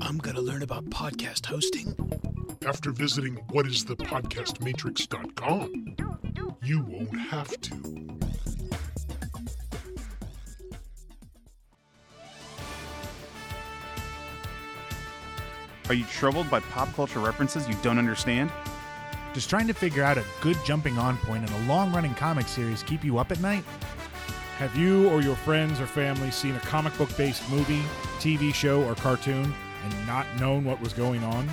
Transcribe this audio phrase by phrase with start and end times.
[0.00, 1.94] I'm gonna learn about podcast hosting.
[2.66, 5.96] After visiting whatisthepodcastmatrix.com,
[6.62, 7.74] you won't have to.
[15.88, 18.50] Are you troubled by pop culture references you don't understand?
[19.34, 22.48] Does trying to figure out a good jumping on point in a long running comic
[22.48, 23.64] series keep you up at night?
[24.58, 27.82] Have you or your friends or family seen a comic book based movie,
[28.20, 29.52] TV show, or cartoon
[29.84, 31.48] and not known what was going on?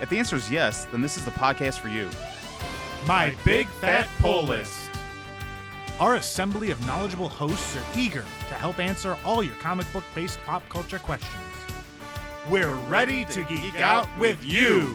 [0.00, 2.08] If the answer is yes, then this is the podcast for you.
[3.08, 4.88] My Big Fat Pull List.
[5.98, 10.38] Our assembly of knowledgeable hosts are eager to help answer all your comic book based
[10.46, 11.32] pop culture questions.
[12.48, 14.94] We're ready to geek out with you.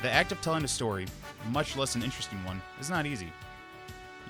[0.00, 1.04] The act of telling a story,
[1.50, 3.30] much less an interesting one, is not easy.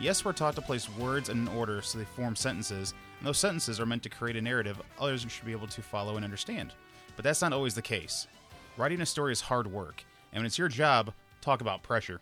[0.01, 3.39] Yes, we're taught to place words in an order so they form sentences, and those
[3.39, 6.73] sentences are meant to create a narrative others should be able to follow and understand.
[7.17, 8.29] But that's not always the case.
[8.77, 12.21] Writing a story is hard work, and when it's your job, talk about pressure.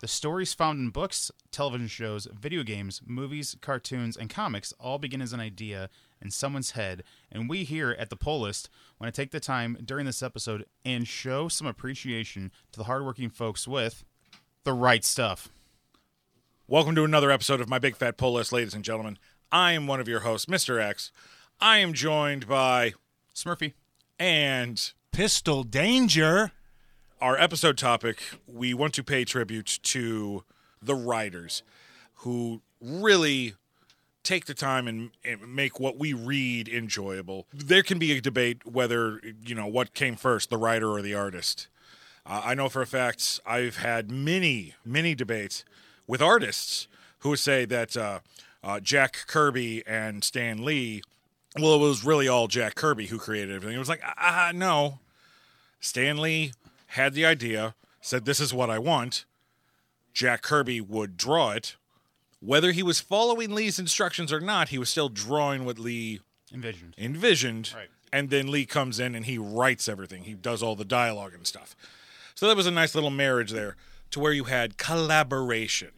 [0.00, 5.22] The stories found in books, television shows, video games, movies, cartoons, and comics all begin
[5.22, 5.88] as an idea
[6.20, 8.68] in someone's head, and we here at the Pull List
[8.98, 13.30] want to take the time during this episode and show some appreciation to the hardworking
[13.30, 14.04] folks with
[14.64, 15.48] the right stuff.
[16.68, 19.18] Welcome to another episode of my Big Fat Pull List, ladies and gentlemen.
[19.52, 20.82] I am one of your hosts, Mr.
[20.82, 21.12] X.
[21.60, 22.94] I am joined by
[23.32, 23.74] Smurfy.
[24.18, 26.50] and Pistol Danger.
[27.20, 28.20] our episode topic.
[28.48, 30.42] We want to pay tribute to
[30.82, 31.62] the writers
[32.16, 33.54] who really
[34.24, 37.46] take the time and, and make what we read enjoyable.
[37.54, 41.14] There can be a debate whether you know what came first, the writer or the
[41.14, 41.68] artist.
[42.26, 45.64] Uh, I know for a fact I've had many, many debates
[46.06, 46.88] with artists
[47.20, 48.20] who say that uh,
[48.62, 51.02] uh, Jack Kirby and Stan Lee,
[51.58, 53.76] well, it was really all Jack Kirby who created everything.
[53.76, 55.00] It was like, ah, no.
[55.80, 56.52] Stan Lee
[56.88, 59.24] had the idea, said, This is what I want.
[60.12, 61.76] Jack Kirby would draw it.
[62.40, 66.20] Whether he was following Lee's instructions or not, he was still drawing what Lee
[66.52, 66.94] Envisioned.
[66.96, 67.72] envisioned.
[67.74, 67.88] Right.
[68.12, 70.24] And then Lee comes in and he writes everything.
[70.24, 71.74] He does all the dialogue and stuff.
[72.34, 73.76] So that was a nice little marriage there
[74.10, 75.90] to where you had collaboration.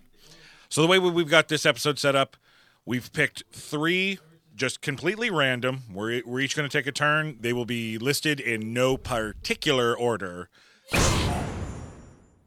[0.68, 2.36] So the way we- we've got this episode set up,
[2.84, 4.18] we've picked three
[4.54, 5.82] just completely random.
[5.90, 7.38] We're, we're each going to take a turn.
[7.40, 10.48] They will be listed in no particular order.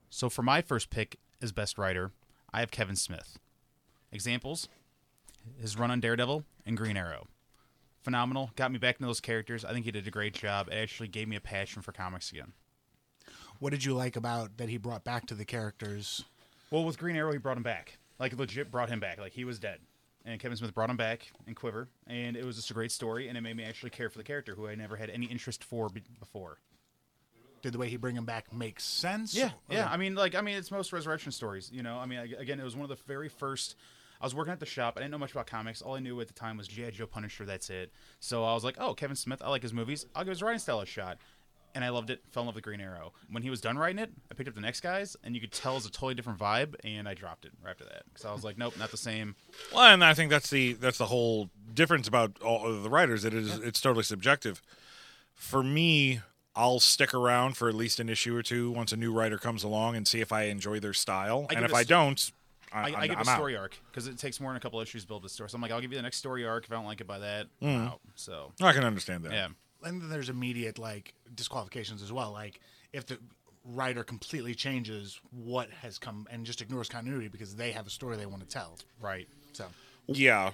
[0.09, 2.11] So for my first pick as best writer,
[2.53, 3.39] I have Kevin Smith.
[4.11, 4.67] Examples:
[5.59, 7.27] his run on Daredevil and Green Arrow.
[8.03, 8.51] Phenomenal.
[8.57, 9.63] Got me back into those characters.
[9.63, 10.67] I think he did a great job.
[10.69, 12.51] It actually gave me a passion for comics again.
[13.59, 16.25] What did you like about that he brought back to the characters?
[16.71, 17.99] Well, with Green Arrow, he brought him back.
[18.21, 19.19] Like legit brought him back.
[19.19, 19.79] Like he was dead.
[20.23, 23.27] And Kevin Smith brought him back in Quiver, and it was just a great story,
[23.27, 25.63] and it made me actually care for the character who I never had any interest
[25.63, 26.59] for be- before.
[27.63, 29.33] Did the way he bring him back make sense?
[29.35, 29.89] Yeah, yeah.
[29.89, 31.71] I mean, like, I mean, it's most resurrection stories.
[31.73, 33.75] You know, I mean, ag- again, it was one of the very first.
[34.19, 34.93] I was working at the shop.
[34.95, 35.81] I didn't know much about comics.
[35.81, 36.91] All I knew at the time was G.I.
[36.91, 37.43] Joe Punisher.
[37.43, 37.91] That's it.
[38.19, 39.41] So I was like, oh, Kevin Smith.
[39.43, 40.05] I like his movies.
[40.15, 41.17] I'll give his writing style a shot.
[41.73, 42.21] And I loved it.
[42.29, 43.13] Fell in love with Green Arrow.
[43.29, 45.51] When he was done writing it, I picked up the next guys, and you could
[45.51, 46.75] tell it's a totally different vibe.
[46.83, 49.35] And I dropped it right after that because I was like, nope, not the same.
[49.73, 53.25] Well, and I think that's the that's the whole difference about all of the writers.
[53.25, 54.61] It is it's totally subjective.
[55.33, 56.21] For me,
[56.55, 59.63] I'll stick around for at least an issue or two once a new writer comes
[59.63, 61.47] along and see if I enjoy their style.
[61.49, 62.31] I and if I don't,
[62.73, 63.35] I, I, I give a out.
[63.35, 65.49] story arc because it takes more than a couple issues to build a story.
[65.49, 66.65] So I'm like, I'll give you the next story arc.
[66.65, 67.87] If I don't like it by that, mm.
[67.87, 68.01] out.
[68.15, 69.33] So I can understand that.
[69.33, 69.47] yeah.
[69.83, 72.31] And then there's immediate like disqualifications as well.
[72.31, 72.59] Like
[72.93, 73.17] if the
[73.65, 78.17] writer completely changes what has come and just ignores continuity because they have a story
[78.17, 78.77] they want to tell.
[78.99, 79.27] Right.
[79.53, 79.65] So,
[80.07, 80.51] Yeah.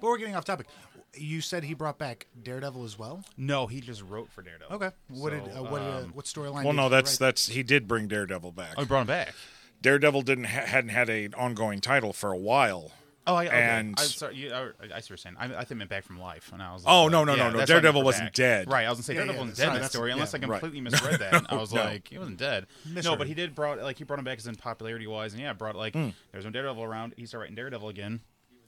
[0.00, 0.66] but we're getting off topic.
[1.14, 3.24] You said he brought back Daredevil as well.
[3.36, 4.76] No, he just wrote for Daredevil.
[4.76, 4.90] Okay.
[5.08, 6.62] What did uh, what uh, um, what storyline?
[6.62, 7.26] Well, did no, he that's write?
[7.26, 8.74] that's he did bring Daredevil back.
[8.76, 9.34] Oh, he brought him back.
[9.82, 12.92] Daredevil didn't ha- hadn't had an ongoing title for a while.
[13.30, 13.56] Oh, I, okay.
[13.56, 14.36] And- I'm sorry.
[14.36, 15.36] You, I, I see what you're saying.
[15.38, 16.84] I, I think meant back from life, and I was.
[16.84, 17.58] Like, Oh, no, no, yeah, no, no.
[17.58, 18.32] that's why I meant Daredevil wasn't back.
[18.34, 18.70] dead.
[18.70, 18.84] Right.
[18.86, 20.38] I was gonna say Yeah, Daredevil yeah, wasn't dead in that that's- story, unless yeah.
[20.42, 20.60] I Right.
[20.60, 21.46] completely misread that.
[21.52, 21.84] I was No.
[21.84, 22.66] like, he wasn't dead.
[23.04, 25.40] No, but he did brought like he brought him back as in popularity wise, and
[25.42, 26.08] yeah, brought like Hmm.
[26.32, 27.14] there's no Daredevil around.
[27.16, 28.20] He started writing Daredevil again,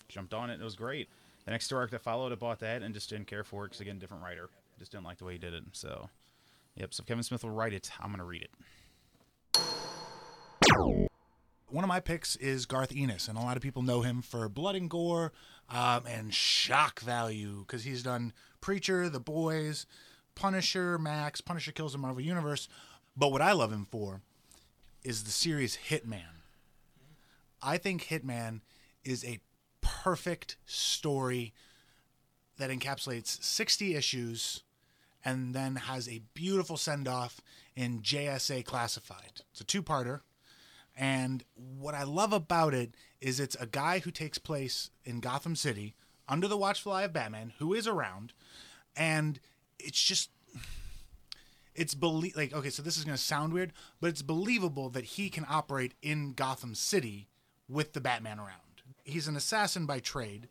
[0.08, 0.60] jumped on it.
[0.60, 1.08] It was great.
[1.44, 3.68] The next story arc that followed, I bought that and just didn't care for it
[3.70, 4.48] because again, different writer.
[4.78, 5.64] Just didn't like the way he did it.
[5.72, 6.08] So,
[6.76, 6.94] yep.
[6.94, 8.50] So if Kevin Smith will write it, I'm gonna read it.
[11.72, 14.48] One of my picks is Garth Ennis, and a lot of people know him for
[14.48, 15.32] blood and gore
[15.70, 19.86] um, and shock value because he's done Preacher, The Boys,
[20.34, 22.68] Punisher, Max, Punisher Kills the Marvel Universe.
[23.16, 24.20] But what I love him for
[25.02, 26.42] is the series Hitman.
[27.62, 28.60] I think Hitman
[29.02, 29.40] is a
[29.80, 31.54] perfect story
[32.58, 34.62] that encapsulates 60 issues
[35.24, 37.40] and then has a beautiful send off
[37.74, 39.42] in JSA Classified.
[39.52, 40.20] It's a two parter.
[40.96, 45.56] And what I love about it is it's a guy who takes place in Gotham
[45.56, 45.94] City
[46.28, 48.32] under the watchful eye of Batman, who is around,
[48.96, 49.40] and
[49.78, 50.30] it's just
[51.74, 55.04] it's belie- like okay, so this is going to sound weird, but it's believable that
[55.04, 57.28] he can operate in Gotham City
[57.68, 58.60] with the Batman around.
[59.04, 60.48] He's an assassin by trade.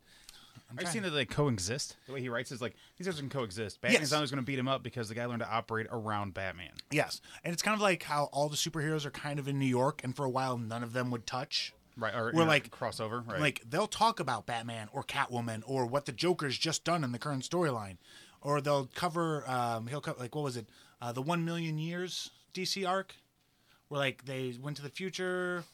[0.72, 1.96] I'm I've trying- seen that they coexist.
[2.06, 3.80] The way he writes is like these guys can coexist.
[3.80, 4.12] Batman's Yes.
[4.12, 6.72] always going to beat him up because the guy learned to operate around Batman.
[6.90, 9.66] Yes, and it's kind of like how all the superheroes are kind of in New
[9.66, 11.72] York, and for a while none of them would touch.
[11.96, 13.26] Right, or We're like- crossover.
[13.28, 17.12] Right, Like they'll talk about Batman or Catwoman or what the Joker's just done in
[17.12, 17.98] the current storyline,
[18.40, 19.48] or they'll cover.
[19.48, 20.66] Um, he'll cover like what was it?
[21.02, 23.16] Uh, the One Million Years DC arc,
[23.88, 25.64] where like they went to the future.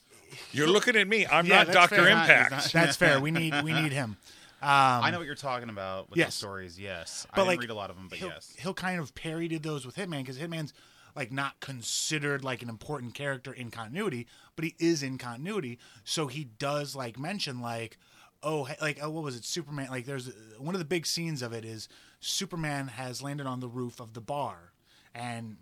[0.53, 1.27] You're looking at me.
[1.27, 2.09] I'm Yeah, not Doctor fair.
[2.09, 2.55] Impact.
[2.55, 3.19] He's That's fair.
[3.21, 4.17] We need we need him.
[4.61, 4.69] Um,
[5.05, 6.29] I know what you're talking about with yes.
[6.29, 6.81] the stories.
[6.81, 8.57] Yes, I But didn't like read a lot of them, but he'll, yes.
[8.59, 10.73] he'll kind of parodied those with Hitman because Hitman's
[11.15, 14.27] like not considered like an important character in continuity,
[14.57, 15.79] but he is in continuity.
[16.03, 17.99] So he does like mention like,
[18.43, 19.45] oh, like oh, what was it?
[19.45, 19.91] Superman.
[19.91, 21.89] Like there's uh, one of the big scenes of it is
[22.21, 24.73] Superman has landed on the roof of the bar,
[25.15, 25.57] and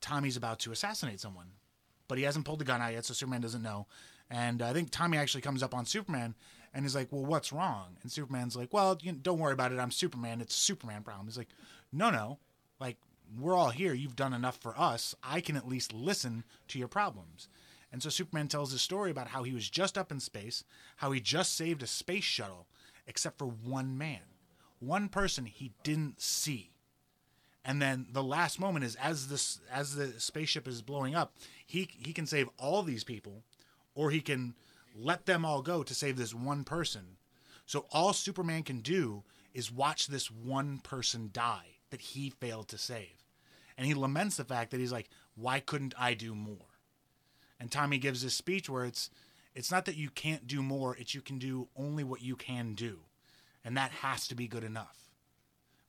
[0.00, 1.48] Tommy's about to assassinate someone,
[2.06, 3.86] but he hasn't pulled the gun out yet, so Superman doesn't know.
[4.30, 6.34] And I think Tommy actually comes up on Superman
[6.72, 9.78] and he's like, "Well, what's wrong?" And Superman's like, "Well, you don't worry about it.
[9.78, 10.40] I'm Superman.
[10.40, 11.48] It's a Superman problem." He's like,
[11.92, 12.38] "No, no.
[12.80, 12.96] Like
[13.38, 13.94] we're all here.
[13.94, 15.14] You've done enough for us.
[15.22, 17.48] I can at least listen to your problems."
[17.90, 20.62] And so Superman tells his story about how he was just up in space,
[20.96, 22.66] how he just saved a space shuttle,
[23.06, 24.20] except for one man,
[24.78, 26.70] one person he didn't see
[27.68, 31.34] and then the last moment is as this as the spaceship is blowing up
[31.66, 33.44] he he can save all these people
[33.94, 34.54] or he can
[34.98, 37.16] let them all go to save this one person.
[37.66, 39.22] So all superman can do
[39.54, 43.24] is watch this one person die that he failed to save.
[43.76, 46.66] And he laments the fact that he's like why couldn't i do more?
[47.60, 49.10] And tommy gives this speech where it's
[49.54, 52.74] it's not that you can't do more it's you can do only what you can
[52.74, 53.00] do.
[53.64, 54.96] And that has to be good enough.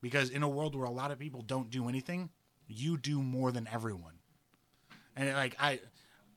[0.02, 2.30] Because in a world where a lot of people don't do anything,
[2.68, 4.20] you do more than everyone.
[5.16, 5.80] And like I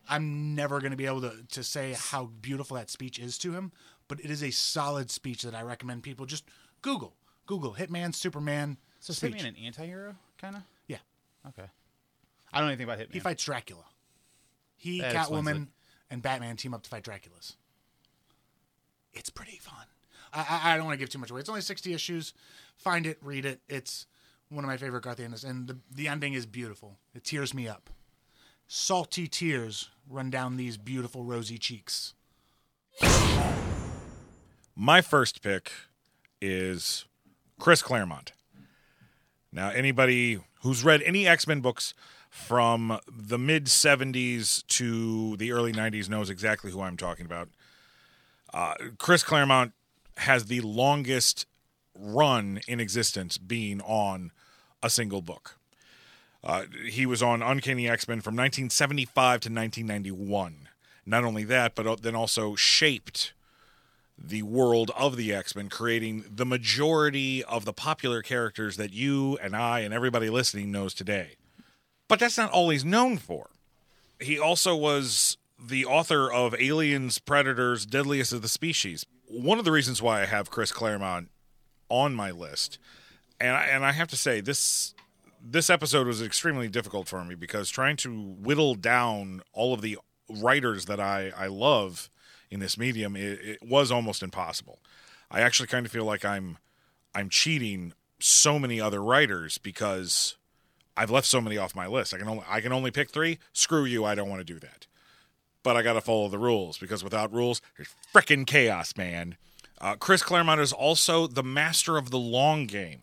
[0.09, 3.53] I'm never going to be able to to say how beautiful that speech is to
[3.53, 3.73] him,
[4.09, 6.45] but it is a solid speech that I recommend people just
[6.83, 7.15] Google.
[7.47, 9.35] Google Hitman Superman So speech.
[9.35, 10.63] Hitman an anti-hero, kind of?
[10.87, 10.99] Yeah.
[11.49, 11.67] Okay.
[12.53, 13.13] I don't know anything about Hitman.
[13.15, 13.85] He fights Dracula.
[14.77, 15.69] He, That Catwoman,
[16.11, 17.57] and Batman team up to fight Draculas.
[19.13, 19.87] It's pretty fun.
[20.33, 21.41] I, I, I don't want to give too much away.
[21.41, 22.35] It's only 60 issues.
[22.77, 23.61] Find it, read it.
[23.69, 24.07] It's
[24.49, 26.99] one of my favorite Garth Ennis, and the, the ending is beautiful.
[27.15, 27.91] It tears me up.
[28.67, 32.15] Salty tears run down these beautiful rosy cheeks.
[34.75, 35.71] My first pick
[36.41, 37.05] is
[37.59, 38.33] Chris Claremont.
[39.53, 41.95] Now, anybody who's read any X Men books
[42.31, 47.49] from the mid 70s to the early 90s knows exactly who I'm talking about.
[48.55, 49.73] Uh, Chris Claremont
[50.17, 51.47] has the longest
[51.95, 54.31] run in existence being on
[54.83, 55.59] a single book.
[56.44, 60.69] Uh, he was on Uncanny X Men from 1975 to 1991.
[61.05, 63.33] Not only that, but then also shaped
[64.19, 69.39] the world of the X Men, creating the majority of the popular characters that you
[69.43, 71.37] and I and everybody listening knows today.
[72.08, 73.51] But that's not all he's known for.
[74.20, 79.06] He also was the author of Aliens, Predators, Deadliest of the Species.
[79.27, 81.29] One of the reasons why I have Chris Claremont
[81.89, 82.79] on my list,
[83.41, 84.94] and I, and I have to say this
[85.43, 89.99] this episode was extremely difficult for me because trying to whittle down all of the
[90.29, 92.08] writers that I, I love
[92.51, 94.79] in this medium it, it was almost impossible.
[95.31, 96.58] I actually kind of feel like I'm
[97.15, 100.37] I'm cheating so many other writers because
[100.96, 102.15] I've left so many off my list.
[102.15, 103.39] I can only I can only pick three.
[103.53, 104.87] Screw you, I don't want to do that.
[105.65, 109.37] But I got to follow the rules because without rules, there's freaking chaos, man.
[109.81, 113.03] Uh, Chris Claremont is also the master of the long game.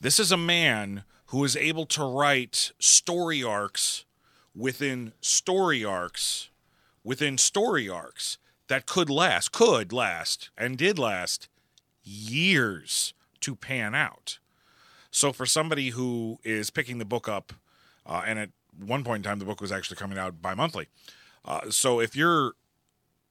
[0.00, 4.04] This is a man who is able to write story arcs
[4.54, 6.50] within story arcs
[7.04, 11.48] within story arcs that could last, could last, and did last
[12.02, 14.38] years to pan out.
[15.10, 17.54] So for somebody who is picking the book up,
[18.04, 20.88] uh, and at one point in time the book was actually coming out bi-monthly.
[21.44, 22.52] Uh, so if you're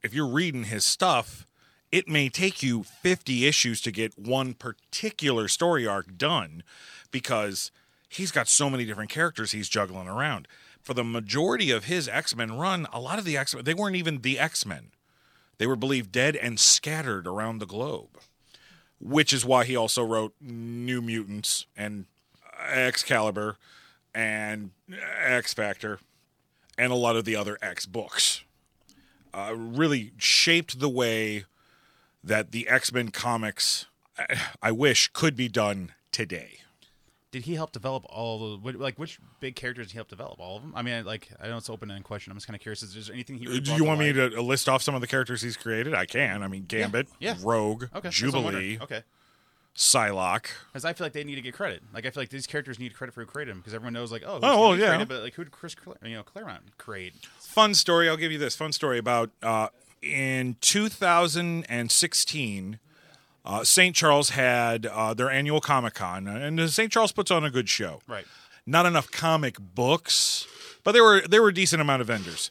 [0.02, 1.46] if you're reading his stuff,
[1.90, 6.62] it may take you 50 issues to get one particular story arc done
[7.10, 7.70] because
[8.08, 10.48] he's got so many different characters he's juggling around.
[10.82, 14.20] For the majority of his X-Men run, a lot of the X-Men they weren't even
[14.22, 14.90] the X-Men.
[15.58, 18.18] They were believed dead and scattered around the globe.
[19.00, 22.06] which is why he also wrote New Mutants and
[22.72, 23.56] Excalibur
[24.14, 24.70] and
[25.24, 26.00] X Factor
[26.76, 28.42] and a lot of the other X books.
[29.32, 31.44] Uh, really shaped the way
[32.24, 33.86] that the X Men comics,
[34.62, 36.58] I wish, could be done today.
[37.30, 40.40] Did he help develop all the like which big characters did he help develop?
[40.40, 40.72] All of them?
[40.74, 42.30] I mean, like I know it's open ended question.
[42.30, 42.82] I'm just kind of curious.
[42.82, 43.46] Is there anything he?
[43.46, 44.32] Really Do you want me life?
[44.32, 45.92] to list off some of the characters he's created?
[45.94, 46.42] I can.
[46.42, 47.34] I mean, Gambit, yeah.
[47.42, 48.70] Rogue, Okay, that's what I'm wondering.
[48.70, 49.02] Jubilee, Okay,
[49.76, 50.46] Psylocke.
[50.72, 51.82] because I feel like they need to get credit.
[51.92, 54.10] Like I feel like these characters need credit for who created them because everyone knows
[54.10, 54.86] like oh, Oh, well, yeah.
[54.86, 57.12] created, but like who did Chris Cl- you know Claremont create?
[57.40, 58.08] Fun story.
[58.08, 59.68] I'll give you this fun story about uh,
[60.00, 62.78] in 2016.
[63.48, 63.96] Uh, St.
[63.96, 66.92] Charles had uh, their annual Comic Con, and St.
[66.92, 68.02] Charles puts on a good show.
[68.06, 68.26] Right.
[68.66, 70.46] Not enough comic books,
[70.84, 72.50] but there were there were a decent amount of vendors.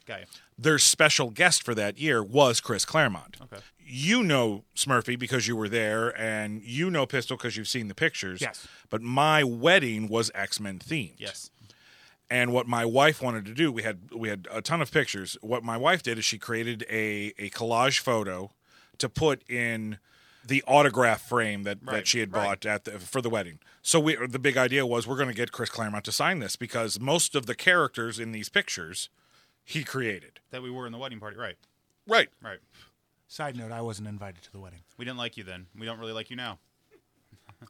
[0.58, 3.36] Their special guest for that year was Chris Claremont.
[3.40, 3.62] Okay.
[3.86, 7.94] You know Smurfy because you were there, and you know Pistol because you've seen the
[7.94, 8.40] pictures.
[8.40, 8.66] Yes.
[8.90, 11.14] But my wedding was X Men themed.
[11.18, 11.50] Yes.
[12.28, 15.36] And what my wife wanted to do, we had we had a ton of pictures.
[15.42, 18.50] What my wife did is she created a a collage photo
[18.98, 19.98] to put in
[20.48, 22.44] the autograph frame that, Right, that she had right.
[22.44, 23.58] bought at the, for the wedding.
[23.82, 26.56] So we the big idea was we're going to get Chris Claremont to sign this
[26.56, 29.08] because most of the characters in these pictures
[29.64, 30.40] he created.
[30.50, 31.36] That we were in the wedding party.
[31.36, 31.56] Right.
[32.06, 32.28] Right.
[32.42, 32.58] Right.
[33.28, 34.80] Side note: I wasn't invited to the wedding.
[34.96, 35.66] We didn't like you then.
[35.78, 36.58] We don't really like you now.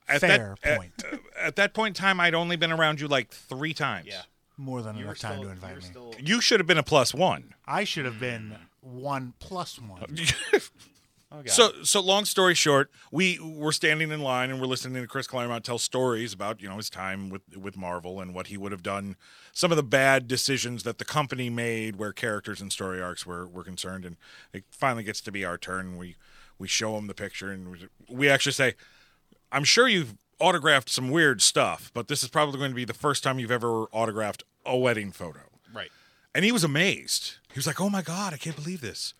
[0.08, 0.92] At Fair that, point.
[1.04, 4.06] At, at that point in time, I'd only been around you like three times.
[4.08, 4.22] Yeah.
[4.56, 5.82] More than You enough time still, to invite me.
[5.82, 7.54] still You should have been a plus one.
[7.66, 10.02] I should have been one plus one.
[11.32, 15.08] oh, So, so long story short, we were standing in line and we're listening to
[15.08, 18.56] Chris Claremont tell stories about you know his time with with Marvel and what he
[18.56, 19.16] would have done,
[19.52, 23.46] some of the bad decisions that the company made where characters and story arcs were
[23.46, 24.16] were concerned, and
[24.52, 25.96] it finally gets to be our turn.
[25.96, 26.16] We
[26.58, 28.74] we show him the picture and we, we actually say,
[29.52, 32.94] "I'm sure you've autographed some weird stuff, but this is probably going to be the
[32.94, 35.40] first time you've ever autographed a wedding photo."
[35.72, 35.90] right.
[36.34, 37.38] And he was amazed.
[37.52, 39.14] He was like, "Oh my god, I can't believe this."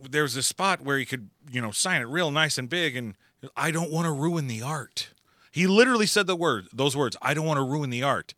[0.00, 2.96] There was a spot where he could, you know, sign it real nice and big,
[2.96, 3.14] and
[3.56, 5.10] I don't want to ruin the art.
[5.52, 8.34] He literally said the word, those words, "I don't want to ruin the art."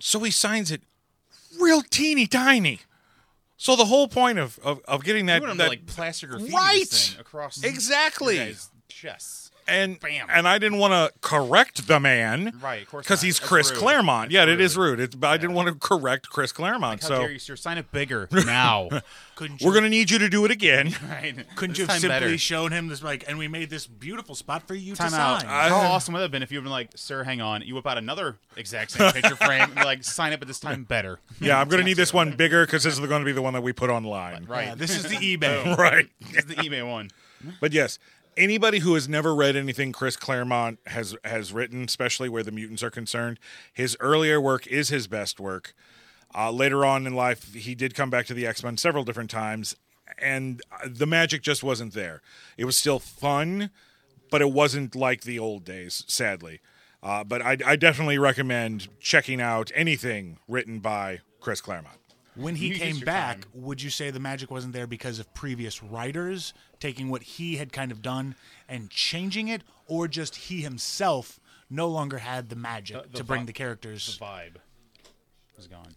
[0.00, 0.82] So he signs it
[1.60, 2.80] real teeny tiny.
[3.56, 5.86] So the whole point of of, of getting that, You want him that to like
[5.86, 7.16] plaster graffiti Right.
[7.18, 8.54] across Exactly.
[8.88, 9.47] chests.
[9.68, 10.26] And Bam.
[10.30, 13.70] and I didn't want to correct the man, Right, of course because he's That's Chris
[13.70, 13.78] rude.
[13.78, 14.30] Claremont.
[14.30, 14.60] That's yeah, it rude.
[14.60, 15.00] is rude.
[15.00, 17.02] It's, but I didn't want to correct Chris Claremont.
[17.02, 17.56] How so you, sir?
[17.56, 18.88] Sign it bigger now.
[19.36, 20.96] Couldn't you, we're gonna need you to do it again.
[21.08, 21.36] right.
[21.54, 22.38] couldn't This you have simply better.
[22.38, 25.40] shown him this like, and we made this beautiful spot for you Time to out.
[25.42, 25.48] sign?
[25.48, 27.62] How awesome would it have been if you had been like, sir, hang on.
[27.62, 30.82] You whip out another exact same picture frame and like, sign it, but this time
[30.82, 31.20] better.
[31.40, 33.42] Yeah, I'm going to need this one bigger because this is going to be the
[33.42, 34.46] one that we put online.
[34.46, 34.66] Right.
[34.68, 35.76] Yeah, this is the eBay.
[35.76, 36.08] Right.
[36.32, 37.10] This is the eBay one.
[37.60, 38.00] But yes,
[38.38, 42.82] anybody who has never read anything Chris Claremont has has written, especially where the mutants
[42.82, 43.38] are concerned,
[43.72, 45.74] his earlier work is his best work.
[46.34, 49.30] Uh, later on in life, he did come back to the X Men several different
[49.30, 49.74] times,
[50.20, 52.22] and uh, the magic just wasn't there.
[52.56, 53.70] It was still fun,
[54.30, 56.60] but it wasn't like the old days, sadly.
[57.02, 61.98] Uh, but I, I definitely recommend checking out anything written by Chris Claremont.
[62.38, 63.50] When he You came back, time.
[63.54, 67.72] would you say the magic wasn't there because of previous writers taking what he had
[67.72, 68.34] kind of done
[68.68, 73.24] and changing it, or just he himself no longer had the magic The- the to
[73.24, 74.18] bring vi- the characters?
[74.18, 74.56] The vibe
[75.58, 75.94] is gone.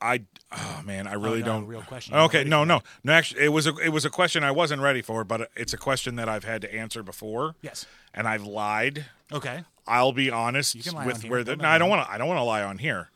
[0.00, 0.22] I
[0.52, 1.66] oh man, I really oh, no, don't.
[1.66, 2.14] real question.
[2.14, 3.12] You're Okay, no, no, no.
[3.12, 5.76] Actually, it was a it was a question I wasn't ready for, but it's a
[5.76, 7.56] question that I've had to answer before.
[7.62, 7.84] Yes.
[8.14, 9.06] and I've lied.
[9.32, 9.64] Okay.
[9.88, 11.30] I'll be honest can lie with on here.
[11.32, 12.12] where the Don't no, I don't want to.
[12.12, 13.10] I don't want to lie on here.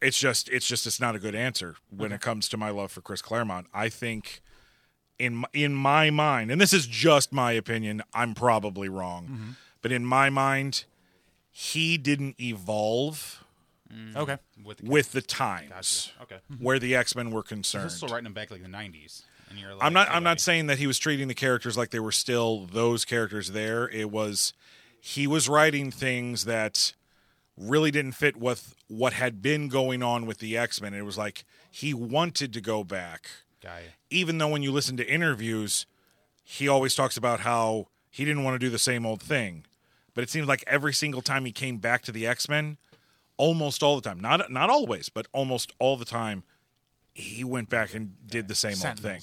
[0.00, 2.92] It's just it's just it's not a good answer when it comes to my love
[2.92, 3.66] for Chris Claremont.
[3.74, 4.40] I think
[5.18, 9.50] in in my mind, and this is just my opinion, I'm probably wrong, Mm-hmm.
[9.82, 10.84] but in my mind,
[11.50, 13.44] he didn't evolve
[14.14, 14.36] Okay.
[14.62, 16.34] With the with the times Gotcha.
[16.34, 16.36] Okay.
[16.58, 17.90] where the X Men were He's concerned.
[17.90, 19.22] still writing them back like the 90s.
[19.48, 20.08] And you're like, I'm not.
[20.08, 23.06] hey, I'm not saying that he was treating the characters like they were still those
[23.06, 23.52] characters.
[23.52, 24.52] There, it was.
[25.00, 26.92] He was writing things that
[27.58, 30.94] really didn't fit with what had been going on with the X Men.
[30.94, 33.28] It was like he wanted to go back,
[33.62, 33.82] Guy.
[34.10, 35.86] even though when you listen to interviews,
[36.44, 39.64] he always talks about how he didn't want to do the same old thing.
[40.14, 42.78] But it seems like every single time he came back to the X Men,
[43.36, 46.44] almost all the time, not not always, but almost all the time,
[47.14, 49.20] he went back and did the same old thing.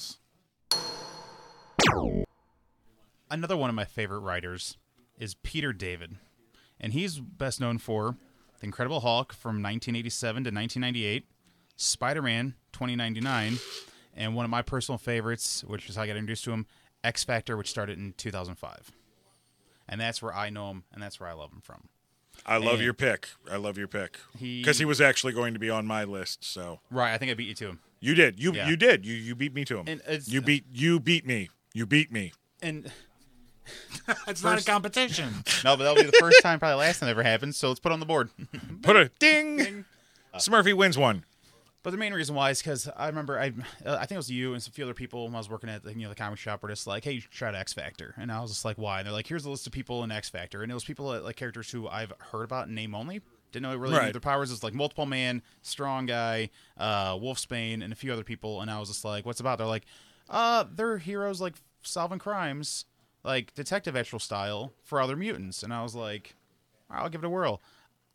[3.29, 4.77] Another one of my favorite writers
[5.17, 6.17] is Peter David.
[6.85, 8.15] And he's best known for
[8.59, 11.25] The Incredible Hulk from 1987 to 1998,
[11.77, 13.57] Spider Man 2099,
[14.15, 16.67] and one of my personal favorites, which is how I got introduced to him,
[17.03, 18.91] X Factor, which started in 2005.
[19.89, 21.89] and that's where I know him, and that's where I love him from.
[22.45, 23.29] I love And- your pick.
[23.49, 26.43] I love your pick He- because he was actually going to be on my list.
[26.43, 27.79] So Right, I think I beat you to him.
[27.99, 28.39] you did.
[28.39, 28.67] You Yeah.
[28.69, 29.05] you did.
[29.07, 30.01] You you beat me to him.
[30.27, 31.49] You beat you beat me.
[31.73, 32.33] You beat me.
[32.61, 32.91] And
[34.27, 35.29] It's not a competition.
[35.63, 37.55] no, but that'll be the first time, probably last time ever happened.
[37.55, 38.29] So let's put it on the board.
[38.81, 39.85] Put a ding.
[40.35, 41.23] Smurfy wins one.
[41.83, 43.53] But the main reason why is because I remember I,
[43.85, 45.69] uh, I think it was you and some few other people when I was working
[45.69, 47.55] at the, you know the comic shop were just like, hey, you should try out
[47.55, 48.99] X Factor, and I was just like, why?
[48.99, 51.11] And they're like, here's a list of people in X Factor, and it was people
[51.11, 53.21] that, like characters who I've heard about name only.
[53.51, 54.07] Didn't know really Right.
[54.07, 54.51] knew their powers.
[54.51, 58.61] It's like multiple man, strong guy, uh, Wolfsbane, and a few other people.
[58.61, 59.59] And I was just like, what's about?
[59.59, 59.85] They're like,
[60.29, 61.53] uh, they're heroes like
[61.83, 62.85] solving crimes,
[63.25, 65.63] like detective actual style for other mutants.
[65.63, 66.35] And I was like,
[66.89, 67.61] right, I'll give it a whirl.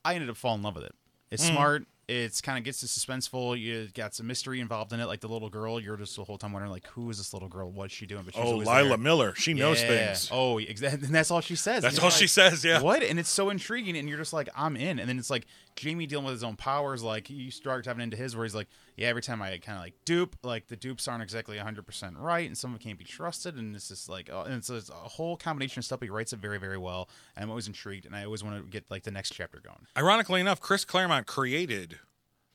[0.05, 0.95] I ended up falling in love with it.
[1.31, 1.53] It's Mm.
[1.53, 1.87] smart.
[2.09, 3.57] It's kind of gets you suspenseful.
[3.61, 5.79] You got some mystery involved in it, like the little girl.
[5.79, 7.71] You're just the whole time wondering, like, who is this little girl?
[7.71, 8.25] What's she doing?
[8.25, 8.97] But she's Oh, Lila there.
[8.99, 9.35] Miller.
[9.37, 9.89] She knows Yeah.
[10.15, 10.29] things.
[10.33, 11.07] Oh, exactly.
[11.07, 11.83] And that's all she says.
[11.85, 12.65] That's all you're she says.
[12.65, 12.81] Yeah.
[12.81, 13.05] What?
[13.05, 14.99] And it's so intriguing, and you're just like, I'm in.
[14.99, 15.47] And then it's like
[15.77, 17.03] Jamie dealing with his own powers.
[17.03, 19.85] Like you start diving into his, where he's like, yeah, every time I kind of
[19.85, 22.99] like dupe, like the dupes aren't exactly 100 percent right, and some of them can't
[22.99, 26.01] be trusted, and it's just like, oh, and it's, it's a whole combination of stuff.
[26.01, 28.63] But he writes it very, very well, and I'm always intrigued, and I always want
[28.65, 29.87] to get like the next chapter going.
[29.97, 31.99] Ironically enough, Chris Claremont created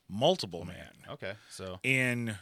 [0.08, 2.36] Multiple Man Okay, so in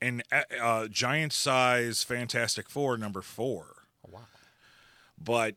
[0.00, 3.84] in uh, uh, giant size Fantastic Four number four.
[4.06, 4.20] oh, wow.
[5.22, 5.56] But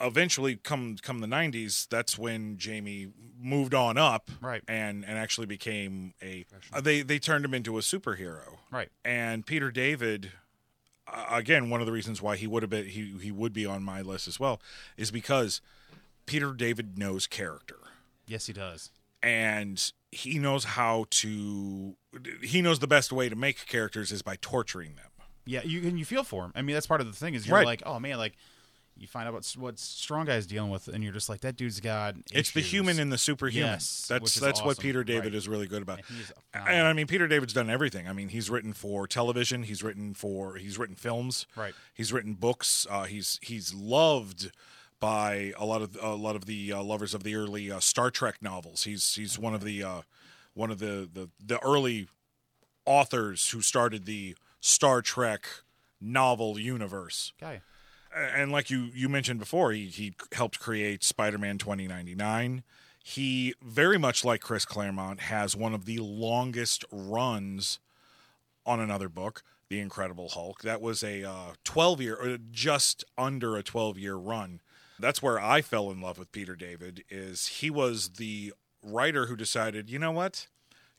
[0.00, 3.08] eventually, come come the '90s, that's when Jamie
[3.40, 4.62] moved on up, Right.
[4.68, 6.44] and and actually became a.
[6.72, 8.90] uh, they they turned him into a superhero, Right.
[9.04, 10.32] and Peter David.
[11.06, 13.66] Uh, again, one of the reasons why he would have been he he would be
[13.66, 14.60] on my list as well
[14.96, 15.60] is because
[16.26, 17.76] Peter David knows character
[18.26, 18.90] Yes, he does.
[19.20, 21.96] and he knows how to
[22.40, 25.10] he knows the best way to make characters is by torturing them
[25.44, 26.52] Yeah, you and you feel for him.
[26.54, 27.66] I mean, that's part of the thing is you're Right.
[27.66, 28.36] like, oh man, like
[29.02, 31.80] you find out what what strong guy's dealing with, and you're just like, that dude's
[31.80, 32.14] got.
[32.32, 35.34] it's the human and the superhuman Yes, that's that's what peter david Right.
[35.34, 36.00] is really good about
[36.54, 39.82] And and i mean peter david's done everything i mean he's written for television he's
[39.82, 41.74] written for he's written films Right.
[41.92, 44.50] he's written books uh, he's he's loved
[45.00, 48.08] by a lot of a lot of the uh, lovers of the early uh, Star
[48.08, 48.84] Trek novels.
[48.84, 50.02] He's he's one of the uh,
[50.54, 52.06] one of the, the the early
[52.86, 55.46] authors who started the Star Trek
[56.00, 57.32] novel universe.
[57.40, 57.62] guy.
[58.14, 62.62] And like you you mentioned before, he he helped create Spider-Man 2099.
[63.02, 67.80] He very much like Chris Claremont has one of the longest runs
[68.64, 70.62] on another book, The Incredible Hulk.
[70.62, 74.60] That was a uh, 12 year, or just under a 12 year run.
[75.00, 77.02] That's where I fell in love with Peter David.
[77.10, 78.52] Is he was the
[78.84, 80.46] writer who decided, you know what?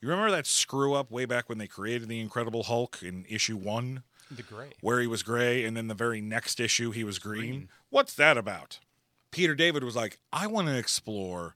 [0.01, 3.55] You remember that screw up way back when they created the Incredible Hulk in issue
[3.55, 4.71] one, The gray.
[4.81, 7.69] where he was gray, and then the very next issue he was green.
[7.89, 8.79] What's that about?
[9.31, 11.55] Peter David was like, I want to explore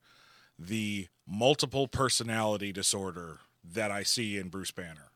[0.57, 5.11] the multiple personality disorder that I see in Bruce Banner.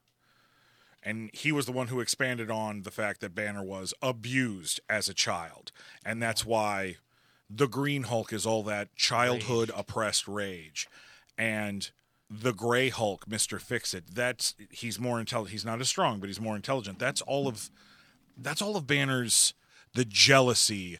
[1.04, 5.10] And he was the one who expanded on the fact that Banner was abused as
[5.10, 5.72] a child.
[6.06, 6.98] And that's why
[7.50, 10.88] the Green Hulk is all that childhood oppressed rage.
[11.38, 11.90] And
[12.34, 13.60] the Gray Hulk, Mr.
[13.60, 15.52] Fix It, that's he's more intelligent.
[15.52, 16.98] He's not as strong, but he's more intelligent.
[16.98, 17.70] That's all of
[18.38, 19.54] that's all of Banner's
[19.94, 20.98] the jealousy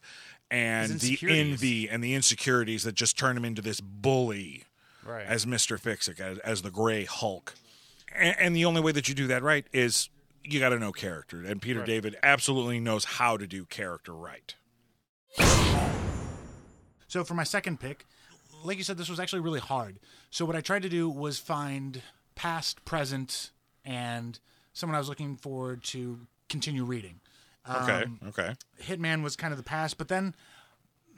[0.50, 4.64] and the envy and the insecurities that just turn him into this bully
[5.04, 5.26] Right.
[5.26, 5.80] as Mr.
[5.80, 7.54] Fix-It, as, as the Gray Hulk.
[8.14, 10.10] And, and the only way that you do that right is
[10.44, 11.42] you got to know character.
[11.42, 11.86] And Peter Right.
[11.86, 14.54] David absolutely knows how to do character right.
[17.08, 18.06] So for my second pick,
[18.64, 19.98] like you said, this was actually really hard.
[20.30, 22.02] So what I tried to do was find
[22.34, 23.50] past, present,
[23.84, 24.38] and
[24.72, 27.20] someone I was looking forward to continue reading.
[27.68, 28.02] Okay.
[28.02, 28.54] Um, okay.
[28.82, 30.34] Hitman was kind of the past, but then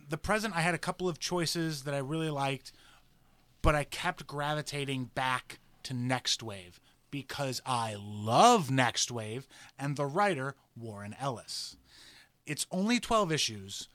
[0.08, 2.72] the present, I had a couple of choices that I really liked,
[3.62, 6.80] but I kept gravitating back to Next Wave
[7.10, 9.46] because I love Next Wave
[9.78, 11.76] and the writer, Warren Ellis.
[12.46, 13.88] It's only 12 issues,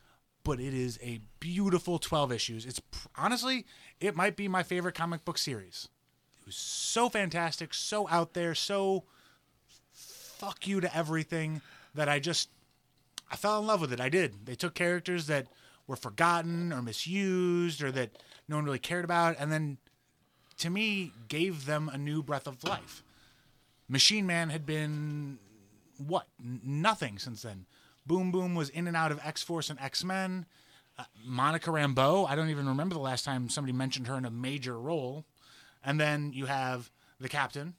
[0.49, 2.65] but it is a beautiful 12 issues.
[2.65, 2.81] It's
[3.15, 3.67] honestly,
[4.01, 5.89] it might be my favorite comic book series.
[6.39, 9.03] It was so fantastic, so out there, so
[9.93, 11.61] fuck you to everything
[11.93, 12.49] that I just
[13.31, 14.01] I fell in love with it.
[14.01, 14.47] I did.
[14.47, 15.45] They took characters that
[15.85, 18.09] were forgotten or misused or that
[18.47, 19.77] no one really cared about and then
[20.57, 23.03] to me gave them a new breath of life.
[23.87, 25.37] Machine Man had been
[25.99, 26.25] what?
[26.43, 27.67] N- nothing since then.
[28.09, 30.45] Boom Boom was in and out of X Force and X Men.
[30.97, 34.31] Uh, Monica Rambeau, I don't even remember the last time somebody mentioned her in a
[34.31, 35.23] major role.
[35.81, 36.91] And then you have
[37.21, 37.75] the Captain,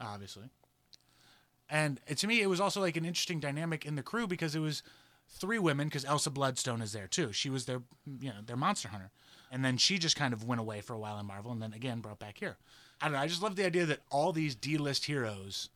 [0.00, 0.44] obviously.
[1.68, 4.60] And to me, it was also like an interesting dynamic in the crew because it
[4.60, 4.82] was
[5.28, 7.32] three women because Elsa Bloodstone is there too.
[7.32, 7.82] She was their
[8.20, 9.10] you know their monster hunter,
[9.50, 11.72] and then she just kind of went away for a while in Marvel, and then
[11.72, 12.56] again brought back here.
[13.00, 13.18] I don't know.
[13.18, 15.68] I just love the idea that all these D-list heroes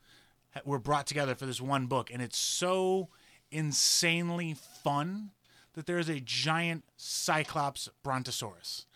[0.65, 3.09] were brought together for this one book, and it's so
[3.51, 5.31] insanely fun
[5.75, 8.87] that there is a giant Cyclops Brontosaurus,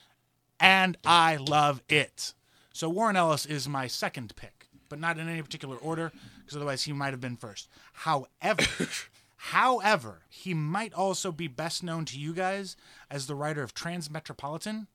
[0.60, 2.34] and I love it.
[2.72, 6.82] So Warren Ellis is my second pick, but not in any particular order, because otherwise
[6.82, 7.68] he might have been first.
[7.92, 8.88] However,
[9.36, 12.76] however, he might also be best known to you guys
[13.10, 14.86] as the writer of Transmetropolitan,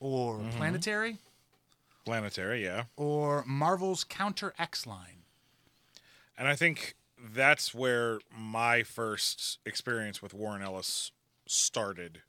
[0.00, 0.56] or mm-hmm.
[0.56, 1.18] Planetary,
[2.04, 2.84] Planetary, yeah.
[2.96, 5.24] or Marvel's Counter X line.
[6.36, 6.96] And I think
[7.34, 11.12] that's where my first experience with Warren Ellis
[11.46, 12.22] started.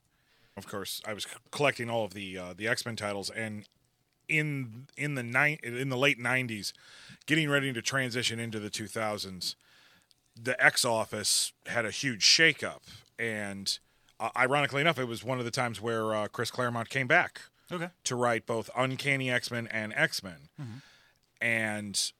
[0.57, 3.67] Of course, I was c- collecting all of the uh, the X Men titles, and
[4.27, 6.73] in in the ni- in the late '90s,
[7.25, 9.55] getting ready to transition into the 2000s,
[10.41, 12.81] the X Office had a huge shakeup,
[13.17, 13.79] and
[14.19, 17.41] uh, ironically enough, it was one of the times where uh, Chris Claremont came back
[17.71, 17.87] Okay.
[18.03, 20.49] to write both Uncanny X Men and X Men.
[21.41, 22.11] And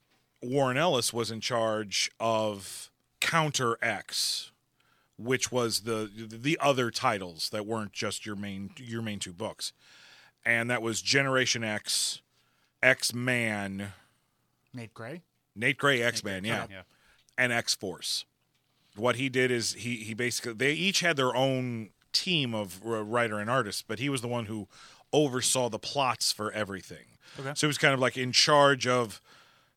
[0.42, 4.52] Warren Ellis was in charge of Counter X,
[5.18, 9.74] which was the the other titles that weren't just your main your main two books.
[10.44, 12.22] And that was Generation X,
[12.82, 13.94] X Man,
[14.74, 15.22] Nate Gray.
[15.56, 16.82] Nate Gray X Man, yeah, Yeah.
[17.38, 18.26] and X Force.
[18.96, 23.04] What he did is he he basically they each had their own team of uh,
[23.04, 24.68] writer and artist, but he was the one who
[25.14, 27.06] oversaw the plots for everything.
[27.40, 27.52] Okay.
[27.56, 29.22] So he was kind of like in charge of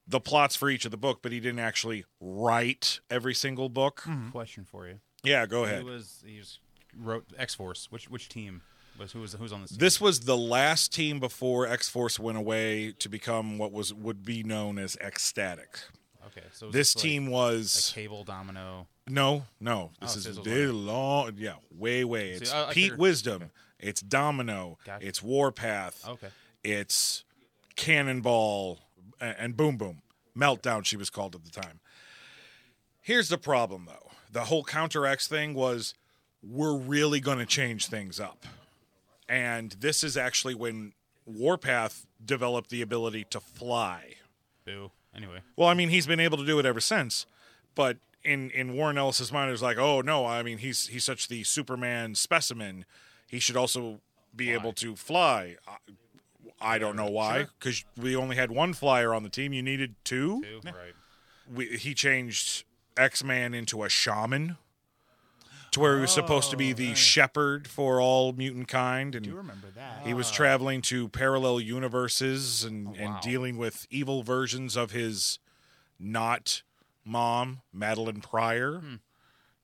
[0.06, 4.02] the plots for each of the book, but he didn't actually write every single book.
[4.04, 4.30] Hmm.
[4.30, 5.00] Question for you.
[5.22, 5.80] Yeah, go ahead.
[5.82, 6.58] Who was he just
[6.96, 7.86] wrote X Force?
[7.90, 8.60] Which which team
[8.98, 9.70] was who was who's on this?
[9.70, 9.78] team?
[9.78, 14.24] This was the last team before X Force went away to become what was would
[14.24, 15.84] be known as X-Statix.
[16.26, 16.46] okay.
[16.52, 18.86] So This like- team like was Cable Domino.
[19.08, 19.92] no, no.
[20.02, 21.32] This Oh, is so it very long.
[21.38, 22.32] Yeah, way, way.
[22.32, 23.50] It's I- I Pete figured- Wisdom.
[23.80, 24.78] It's Domino.
[24.84, 25.06] Gotcha.
[25.06, 26.06] It's Warpath.
[26.06, 26.28] Okay.
[26.62, 27.24] It's
[27.76, 28.83] Cannonball a-
[29.38, 30.02] and Boom Boom.
[30.36, 31.80] Meltdown, she was called at the time.
[33.00, 34.10] Here's the problem, though.
[34.32, 35.94] The whole Counter X thing was
[36.42, 38.46] we're really going to change things up.
[39.28, 40.92] And this is actually when
[41.26, 44.14] Warpath developed the ability to fly.
[44.64, 44.90] Boo.
[45.16, 45.40] Anyway.
[45.56, 47.26] Well, I mean, he's been able to do it ever since,
[47.74, 51.04] but in in Warren Ellis's mind, it was like, oh no, I mean, he's he's
[51.04, 52.84] such the Superman specimen.
[53.28, 54.00] He should also
[54.34, 55.56] be able to fly.
[55.68, 55.76] Uh,
[56.60, 59.52] I, don't know why, because we only had one flyer on the team.
[59.52, 60.40] You needed two.
[60.42, 60.60] Boo.
[60.64, 60.94] Right.
[61.52, 62.64] We, he changed
[62.96, 64.56] X Man into a shaman,
[65.72, 69.30] to where he was supposed to be the shepherd for all mutant kind, and Do
[69.30, 70.06] you remember that?
[70.06, 73.20] he was traveling to parallel universes and, and wow.
[73.20, 75.40] dealing with evil versions of his
[75.98, 76.62] not
[77.04, 78.80] mom, Madelyne Pryor,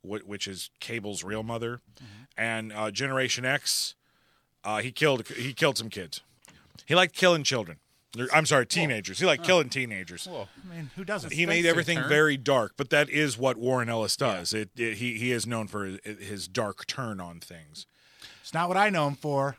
[0.02, 1.80] wh- which is Cable's real mother,
[2.36, 3.94] and uh, Generation X.
[4.64, 6.20] Uh, he killed he killed some kids.
[6.90, 7.78] He liked killing children.
[8.18, 9.20] Or, I'm sorry, teenagers.
[9.20, 10.26] He liked killing teenagers.
[10.26, 10.48] Whoa.
[10.68, 11.32] I mean, who doesn't?
[11.32, 14.52] He made everything very dark, but that is what Warren Ellis does.
[14.52, 17.86] It, it he he is known for his, his dark turn on things.
[18.42, 19.56] It's not what I know him for.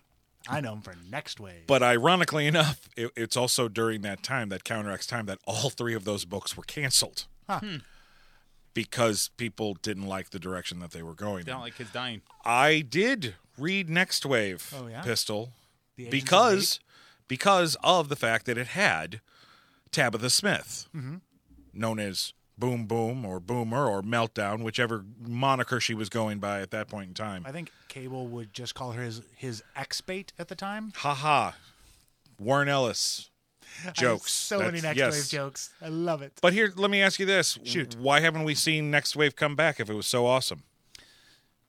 [0.49, 1.65] I know him for Next Wave.
[1.67, 5.69] But ironically enough, it, it's also during that time, that Counter X time, that all
[5.69, 7.59] three of those books were canceled Huh.
[7.61, 7.75] Hmm.
[8.73, 11.45] because people didn't like the direction that they were going.
[11.45, 11.55] They in.
[11.55, 12.21] don't like kids dying.
[12.43, 15.01] I did read Next Wave Oh, yeah?
[15.01, 15.51] Pistol
[15.95, 16.79] The Agents of because
[17.31, 19.21] because of the fact that it had
[19.91, 21.15] Tabitha Smith, Mm-hmm.
[21.73, 26.71] known as Boom Boom or Boomer or Meltdown, whichever moniker she was going by at
[26.71, 27.43] that point in time.
[27.47, 30.91] I think Cable would just call her his his ex bait at the time.
[30.97, 31.55] Ha ha.
[32.37, 33.29] Warren Ellis
[33.93, 34.33] jokes.
[34.33, 35.13] so many Next yes.
[35.13, 35.69] Wave jokes.
[35.81, 36.33] I love it.
[36.41, 37.95] But here, let me ask you this: Shoot.
[37.97, 40.63] Why haven't we seen Next Wave come back if it was so awesome?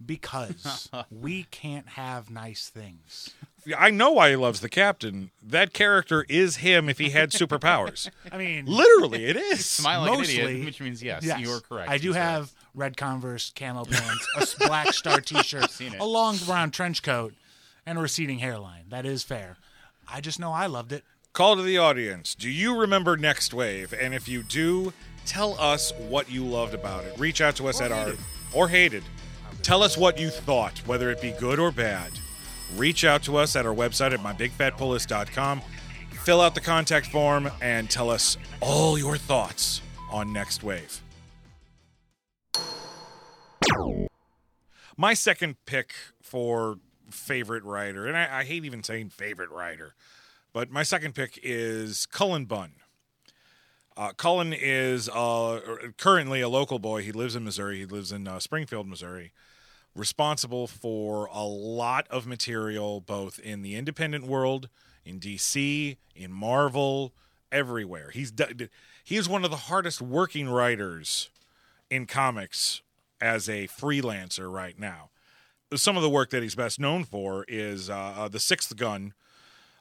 [0.05, 3.31] Because we can't have nice things.
[3.79, 5.31] I know why he loves the captain.
[5.43, 8.11] That character is him if he had superpowers.
[8.33, 9.65] I mean, Literally, it is.
[9.67, 11.89] Smile like an idiot, which means yes, yes, you are correct.
[11.91, 12.23] I do He's right.
[12.23, 17.35] have red Converse, camo pants, a black star T-shirt, a long brown trench coat,
[17.87, 18.85] and a receding hairline.
[18.89, 19.57] That is fair.
[20.13, 21.05] I just know I loved it.
[21.33, 22.35] Call to the audience.
[22.35, 23.95] Do you remember Next Wave?
[23.99, 24.93] And if you do,
[25.25, 27.19] tell us what you loved about it.
[27.19, 28.13] Reach out to us at our
[28.53, 29.03] or hated.
[29.63, 32.11] Tell us what you thought, whether it be good or bad.
[32.77, 35.63] Reach out to us at our website at mybigfatpulllist.com.
[36.23, 41.01] Fill out the contact form and tell us all your thoughts on Next Wave.
[44.97, 46.79] My second pick for
[47.11, 49.95] favorite writer, and I, I hate even saying favorite writer,
[50.53, 52.73] but my second pick is Cullen Bunn.
[53.97, 55.61] Uh, Cullen is uh,
[55.99, 57.03] currently a local boy.
[57.03, 57.79] He lives in Missouri.
[57.79, 59.33] He lives in uh, Springfield, Missouri.
[59.95, 64.69] Responsible for a lot of material, both in the independent world,
[65.05, 67.13] in DC, in Marvel,
[67.51, 68.11] everywhere.
[68.11, 68.69] He's d-
[69.05, 71.29] he is one of the hardest working writers
[71.91, 72.81] in comics
[73.21, 75.11] as a freelancer right now.
[75.75, 79.13] Some of the work that he's best known for is uh, uh, the Sixth Gun,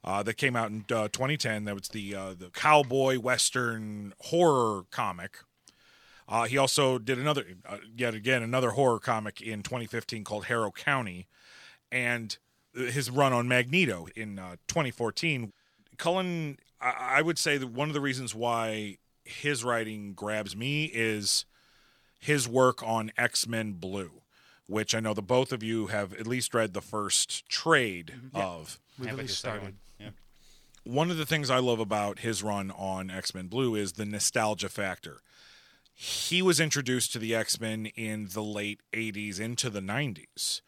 [0.04, 1.66] uh, that came out in uh, 2010.
[1.66, 5.40] That was the uh, the cowboy western horror comic.
[6.28, 10.72] Uh, he also did another, uh, yet again, another horror comic in 2015 called Harrow
[10.72, 11.28] County,
[11.92, 12.38] and
[12.74, 15.52] his run on Magneto in uh, 2014.
[15.98, 20.86] Cullen, I-, I would say that one of the reasons why his writing grabs me
[20.86, 21.46] is
[22.20, 24.22] his work on X Men Blue,
[24.68, 28.80] which I know the both of you have at least read the first trade of
[28.98, 29.76] We've Have at least started.
[30.00, 30.10] Yeah.
[30.84, 34.06] one of the things I love about his run on X Men Blue is the
[34.06, 35.22] nostalgia factor.
[35.94, 40.62] He was introduced to the X Men in the late 80s into the 90s.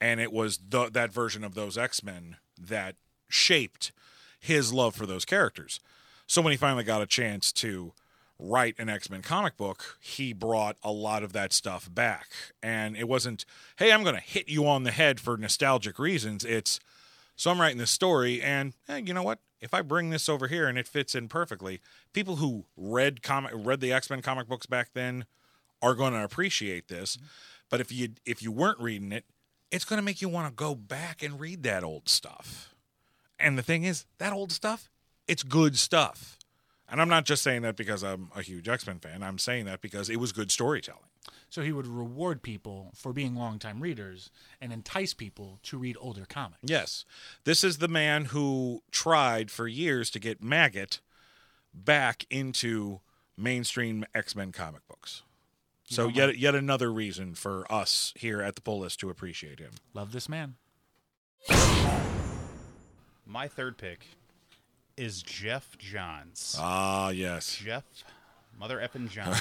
[0.00, 2.96] And it was the, that version of those X Men that
[3.28, 3.92] shaped
[4.38, 5.80] his love for those characters.
[6.26, 7.92] So when he finally got a chance to
[8.38, 12.28] write an X Men comic book, he brought a lot of that stuff back.
[12.62, 13.44] And it wasn't,
[13.76, 16.44] hey, I'm going to hit you on the head for nostalgic reasons.
[16.44, 16.80] It's,
[17.36, 19.38] so I'm writing this story, and eh, you know what?
[19.60, 21.80] If I bring this over here and it fits in perfectly,
[22.12, 25.26] people who read comic read the X Men comic books back then
[25.82, 27.16] are going to appreciate this.
[27.16, 27.26] Mm-hmm.
[27.68, 29.24] But if you if you weren't reading it,
[29.70, 32.74] it's going to make you want to go back and read that old stuff.
[33.38, 34.90] And the thing is, that old stuff,
[35.26, 36.36] it's good stuff.
[36.90, 39.22] And I'm not just saying that because I'm a huge X Men fan.
[39.22, 41.02] I'm saying that because it was good storytelling.
[41.48, 46.24] So he would reward people for being longtime readers and entice people to read older
[46.24, 46.62] comics.
[46.62, 47.04] Yes.
[47.44, 51.00] This is the man who tried for years to get Maggot
[51.74, 53.00] back into
[53.36, 55.22] mainstream X Men comic books.
[55.84, 59.72] So yet yet another reason for us here at the Pull List to appreciate him.
[59.92, 60.54] Love this man.
[63.26, 64.06] My third pick
[65.00, 66.56] is Geoff Johns.
[66.58, 67.56] Ah, yes.
[67.56, 67.84] Geoff
[68.58, 69.40] Mother Effin Johns.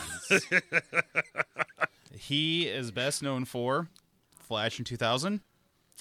[2.17, 3.89] he is best known for
[4.39, 5.41] Flash in 2000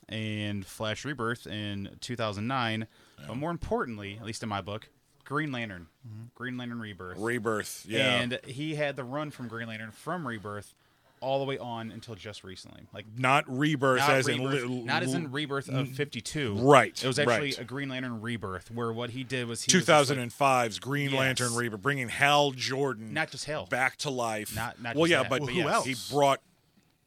[0.08, 2.86] and Flash Rebirth in 2009.
[3.26, 4.88] But more importantly, at least in my book,
[5.24, 5.88] Green Lantern.
[6.36, 7.18] Green Lantern Rebirth.
[7.18, 7.84] Rebirth.
[7.86, 8.20] Yeah.
[8.20, 10.72] And he had the run from Green Lantern from Rebirth
[11.20, 12.82] all the way on until just recently.
[12.92, 16.54] Like not rebirth not, as rebirth, in li- not as in Rebirth of 52.
[16.58, 17.58] Right, It was actually right.
[17.58, 21.10] a Green Lantern Rebirth where what he did was he was just like- 2005's Green
[21.10, 21.18] Yes.
[21.18, 23.66] Lantern Rebirth, bringing Hal Jordan Not just Hal.
[23.66, 24.54] back to life.
[24.54, 25.68] Not- not well, just yeah, that, but, but who yes.
[25.74, 25.84] else?
[25.86, 26.40] He brought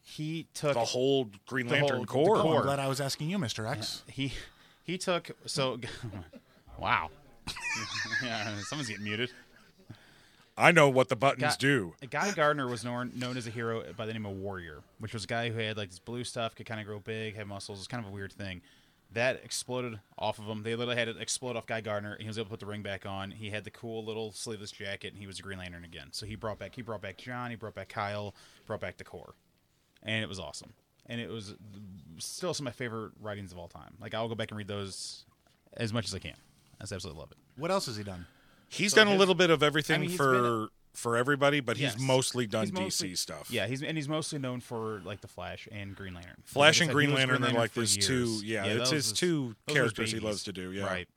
[0.04, 2.36] he took the whole Green The Lantern whole- Corps.
[2.38, 3.70] the Oh, I'm glad I was asking you, Mr.
[3.70, 4.02] X.
[4.08, 4.32] he
[4.84, 5.78] he took so
[6.78, 7.10] wow
[8.22, 9.30] yeah someone's getting muted
[10.62, 11.94] I know what the buttons Guy- do.
[12.08, 15.24] Guy Gardner was known known as a hero by the name of Warrior, which was
[15.24, 17.80] a guy who had like this blue stuff, could kind of grow big, had muscles.
[17.80, 18.62] It's kind of a weird thing.
[19.10, 20.62] That exploded off of him.
[20.62, 22.12] They literally had it explode off Guy Gardner.
[22.12, 23.30] And he was able to put the ring back on.
[23.32, 26.08] He had the cool little sleeveless jacket, and he was a Green Lantern again.
[26.12, 29.04] So he brought back he brought back John, he brought back Kyle, brought back the
[29.04, 29.34] Corps,
[30.02, 30.72] and it was awesome.
[31.06, 31.56] And it was
[32.18, 33.94] still some of my favorite writings of all time.
[34.00, 35.24] Like I'll go back and read those
[35.76, 36.36] as much as I can.
[36.80, 37.38] I absolutely love it.
[37.56, 38.26] What else has he done?
[38.72, 41.94] He's So done a little bit of everything I mean, for for everybody, but Yes.
[41.94, 43.50] he's mostly done He's DC mostly- stuff.
[43.50, 46.42] Yeah, he's and he's mostly known for like the Flash and Green Lantern.
[46.44, 48.06] Flash Like and said, Green he was Lantern are like his years.
[48.06, 50.84] two- yeah, it's those his two characters he loves to do, yeah.
[50.86, 51.08] right.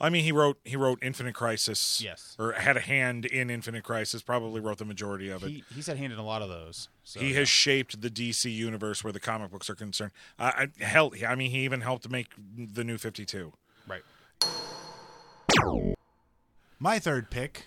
[0.00, 2.00] I mean, he wrote he wrote Infinite Crisis.
[2.00, 2.36] Yes.
[2.38, 4.22] or had a hand in Infinite Crisis.
[4.22, 5.50] Probably wrote the majority of it.
[5.50, 6.88] He he's had hand in a lot of those.
[7.02, 7.38] So, he yeah.
[7.40, 10.12] has shaped the DC universe where the comic books are concerned.
[10.38, 13.52] I, I hell, I mean, he even helped make the New Fifty Two.
[13.88, 14.02] right.
[16.78, 17.66] My third pick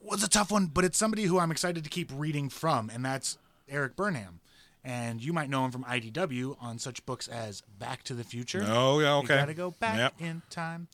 [0.00, 3.04] was a tough one, but it's somebody who I'm excited to keep reading from, and
[3.04, 4.40] that's Erik Burnham.
[4.82, 8.64] And you might know him from IDW on such books as Back to the Future.
[8.66, 9.34] Oh yeah, okay.
[9.34, 10.14] You gotta go back Yep.
[10.18, 10.88] in time.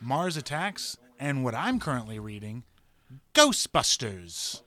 [0.00, 2.64] Mars Attacks, and what I'm currently reading,
[3.34, 4.62] Ghostbusters.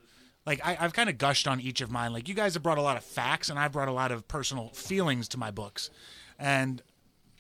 [0.46, 2.14] Like I, I've kind of gushed on each of mine.
[2.14, 4.28] Like you guys have brought a lot of facts, and I've brought a lot of
[4.28, 5.90] personal feelings to my books,
[6.38, 6.82] and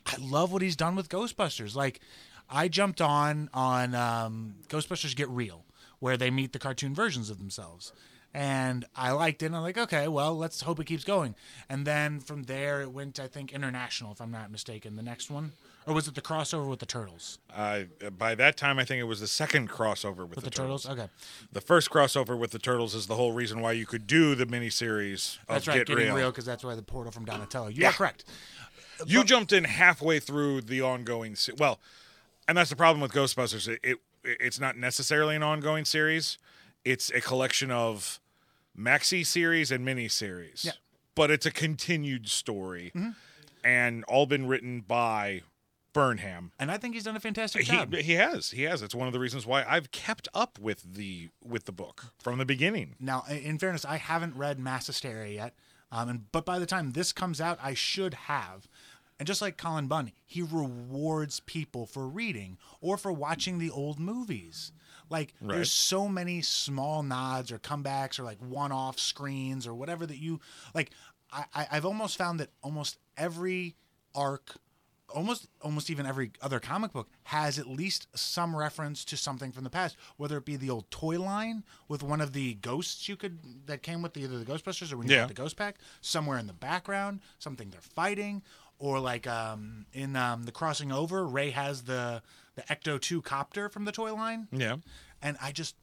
[0.05, 1.75] I love what he's done with Ghostbusters.
[1.75, 1.99] Like
[2.49, 5.65] I jumped on on um, Ghostbusters Get Real,
[5.99, 7.93] where they meet the cartoon versions of themselves.
[8.31, 9.47] And I liked it.
[9.47, 11.33] And I'm like, okay, well, let's hope it keeps going.
[11.67, 14.95] And then from there, it went, I think, international, if I'm not mistaken.
[14.95, 15.53] The next one,
[15.87, 17.39] or was it the crossover with the Turtles?
[17.51, 17.81] Uh,
[18.19, 20.87] by that time, I think it was the second crossover with, With the, turtles?
[20.87, 21.07] Okay,
[21.51, 24.45] The first crossover with the Turtles is the whole reason why you could do the
[24.45, 25.77] miniseries of that's right.
[25.79, 26.29] Get getting Real.
[26.29, 27.69] because that's why the portal from Donatello.
[27.69, 27.93] You Yeah.
[27.93, 28.25] correct.
[29.07, 31.35] You jumped in halfway through the ongoing.
[31.35, 31.79] Se- well,
[32.49, 33.67] and that's the problem with Ghostbusters.
[33.67, 36.37] It, it it's not necessarily an ongoing series.
[36.83, 38.19] it's a collection of
[38.77, 40.65] maxi series and mini series.
[40.65, 40.71] Yeah.
[40.71, 40.79] Mm-hmm.
[41.15, 42.93] But it's a continued story,
[43.63, 45.41] and all been written by
[45.91, 46.53] Burnham.
[46.57, 47.93] And I think he's done a fantastic job.
[47.93, 48.81] he has he has.
[48.81, 52.39] It's one of the reasons why I've kept up with the with the book from
[52.39, 52.95] the beginning.
[52.99, 55.55] Now, in fairness, I haven't read Mass Hysteria yet,
[55.91, 58.67] um, and but by the time this comes out, I should have.
[59.19, 63.99] And just like Colin Bunn, he rewards people for reading or for watching the old
[63.99, 64.71] movies.
[65.09, 65.55] Like Right.
[65.55, 70.39] there's so many small nods or comebacks or like one-off screens or whatever that you
[70.73, 70.91] like.
[71.31, 73.75] I, I I've almost found that almost every
[74.15, 74.55] arc
[75.09, 79.63] almost almost even every other comic book has at least some reference to something from
[79.63, 83.15] the past whether it be the old toy line with one of the ghosts you
[83.15, 85.21] could that came with the, either the ghostbusters or when you Yeah.
[85.21, 88.43] got the ghost pack somewhere in the background something they're fighting
[88.79, 92.21] or like um in um the crossing over ray has the
[92.55, 94.77] the ecto 2 copter from the toy line Yeah.
[95.21, 95.75] and I just,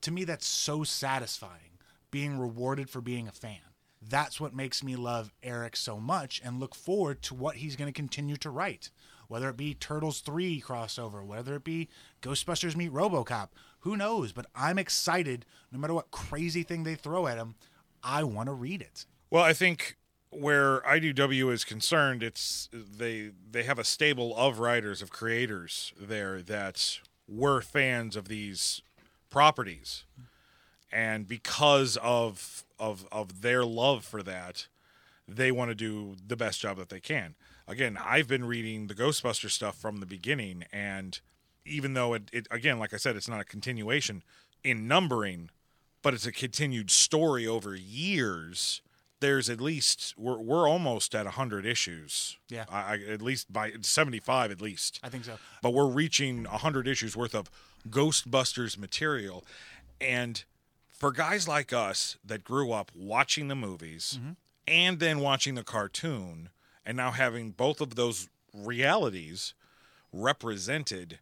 [0.00, 1.78] to me, that's so satisfying
[2.10, 3.58] being rewarded for being a fan.
[4.08, 7.86] That's what makes me love Erik so much and look forward to what he's going
[7.92, 8.90] to continue to write.
[9.28, 11.88] Whether it be Turtles 3 crossover, whether it be
[12.22, 13.48] Ghostbusters meet Robocop,
[13.80, 14.32] who knows?
[14.32, 17.54] But I'm excited no matter what crazy thing they throw at him.
[18.02, 19.06] I want to read it.
[19.30, 19.96] Well, I think
[20.30, 26.42] where IDW is concerned, it's they they have a stable of writers of creators there
[26.42, 28.82] that were fans of these
[29.30, 30.04] properties,
[30.92, 34.66] and because of of of their love for that,
[35.28, 37.34] they want to do the best job that they can.
[37.68, 41.18] Again, I've been reading the Ghostbuster stuff from the beginning, and
[41.64, 44.22] even though it, it again, like I said, it's not a continuation
[44.62, 45.50] in numbering,
[46.02, 48.82] but it's a continued story over years.
[49.20, 52.36] There's at least we're we're almost at hundred issues.
[52.48, 52.66] Yeah.
[52.70, 55.00] I, I, at least by seventy five at least.
[55.02, 55.38] I think so.
[55.62, 57.50] But we're reaching hundred issues worth of
[57.88, 59.44] Ghostbusters material,
[60.00, 60.44] and
[60.90, 64.32] for guys like us that grew up watching the movies mm-hmm.
[64.66, 66.50] and then watching the cartoon,
[66.84, 69.54] and now having both of those realities
[70.12, 71.18] represented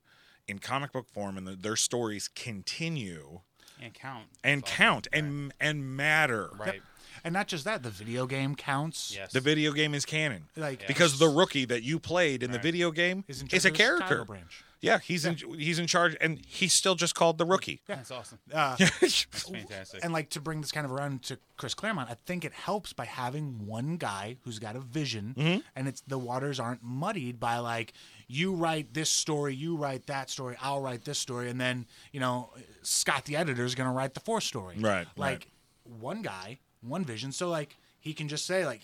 [0.46, 3.40] in comic book form, and the, their stories continue
[3.82, 4.84] and count and That's awesome.
[4.84, 6.50] count and and matter.
[6.58, 6.82] right.
[7.22, 9.14] And not just that, the video game counts.
[9.16, 9.32] Yes.
[9.32, 10.44] The video game is canon.
[10.56, 13.70] Like because the rookie that you played in the video game is in is a
[13.70, 14.08] character.
[14.08, 14.64] title branch.
[14.80, 17.80] Yeah, he's in he's in charge, and he's still just called the rookie.
[17.88, 17.94] Yeah.
[17.96, 18.38] That's awesome.
[18.52, 20.04] Uh, That's fantastic.
[20.04, 22.92] and like to bring this kind of around to Chris Claremont, I think it helps
[22.92, 25.60] by having one guy who's got a vision, Mm-hmm.
[25.74, 27.94] and it's the waters aren't muddied by like
[28.28, 32.20] you write this story, you write that story, I'll write this story, and then you
[32.20, 32.50] know
[32.82, 34.76] Scott the editor is going to write the fourth story.
[34.78, 35.50] Right, Like
[35.84, 37.32] one guy, one vision.
[37.32, 38.82] So like he can just say like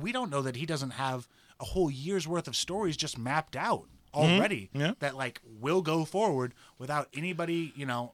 [0.00, 1.28] we don't know that he doesn't have
[1.60, 3.84] a whole year's worth of stories just mapped out
[4.14, 4.80] already Mm-hmm.
[4.80, 4.92] Yeah.
[5.00, 8.12] that like will go forward without anybody you know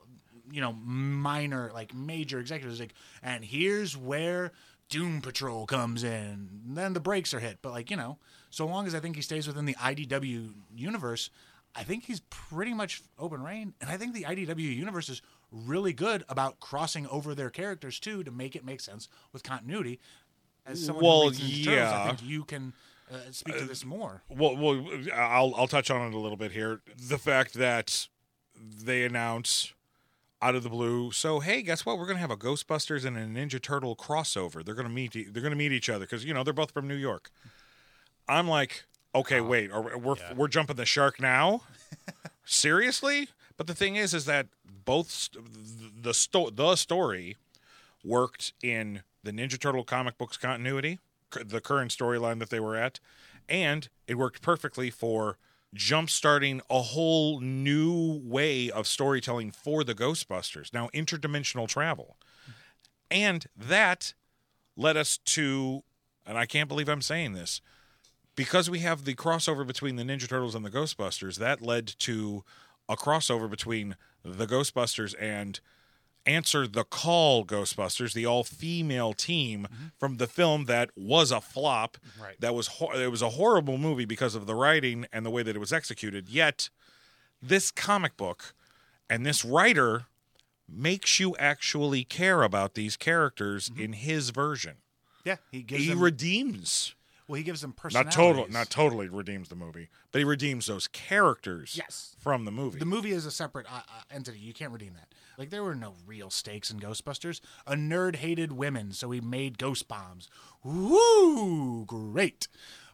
[0.51, 4.53] you know minor like major executives like and here's where
[4.91, 8.19] doom patrol comes in then the brakes are hit but like you know
[8.51, 11.31] so long as i think he stays within the idw universe
[11.75, 15.23] i think he's pretty much open reign and i think the idw universe is
[15.65, 19.99] really good about crossing over their characters too to make it make sense with continuity
[20.67, 22.03] as someone Well, who reads Ninja Turtles, yeah.
[22.03, 22.73] i think you can
[23.11, 26.51] uh, speak to this more Well, well, I'll I'll touch on it a little bit
[26.53, 26.81] here.
[27.09, 28.09] The fact that
[28.61, 29.73] they announce
[30.43, 31.99] out of the blue, so hey, guess what?
[31.99, 34.65] We're gonna have a Ghostbusters and a Ninja Turtle crossover.
[34.65, 35.33] They're gonna meet.
[35.33, 37.31] They're gonna meet each other because you know they're both from New York.
[38.29, 41.63] I'm like, okay, wait, are, we- we're we're jumping the shark now?
[42.45, 43.29] Seriously?
[43.57, 44.49] But the thing is, is that
[44.85, 47.37] both st- the sto- the story
[48.05, 50.99] worked in the Ninja Turtle comic books continuity,
[51.35, 53.01] c- the current storyline that they were at,
[53.49, 55.39] and it worked perfectly for
[55.75, 60.73] jump-starting a whole new way of storytelling for the Ghostbusters.
[60.73, 62.17] Now, interdimensional travel.
[63.11, 64.15] And that
[64.77, 65.83] led us to,
[66.25, 67.61] and I can't believe I'm saying this,
[68.37, 72.45] because we have the crossover between the Ninja Turtles and the Ghostbusters, that led to
[72.89, 75.61] a crossover between the Ghostbusters and
[76.25, 79.87] Answer the Call Ghostbusters, the all-female team mm-hmm.
[79.97, 81.99] from the film that was a flop.
[82.21, 82.35] Right.
[82.41, 85.45] That was hor- it was a horrible movie because of the writing and the way
[85.45, 86.29] that it was executed.
[86.29, 86.69] Yet
[87.41, 88.55] this comic book
[89.09, 90.07] and this writer
[90.69, 93.83] makes you actually care about these characters mm-hmm.
[93.83, 94.79] in his version.
[95.25, 96.97] yeah he gives He them, redeems
[97.29, 100.67] well he gives them not personalities total not totally redeems the movie but he redeems
[100.67, 102.15] those characters Yes.
[102.19, 104.39] from the movie The movie is a separate uh, uh, entity.
[104.39, 105.09] You can't redeem that.
[105.39, 107.41] Like there were no real stakes in Ghostbusters.
[107.67, 110.29] A nerd hated women, so he made ghost bombs.
[110.65, 112.49] Woo, great.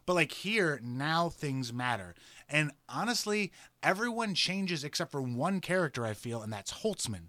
[0.05, 2.13] But like here, now things matter.
[2.49, 6.05] And honestly, everyone changes except for one character.
[6.05, 7.27] I feel, and that's Holtzman.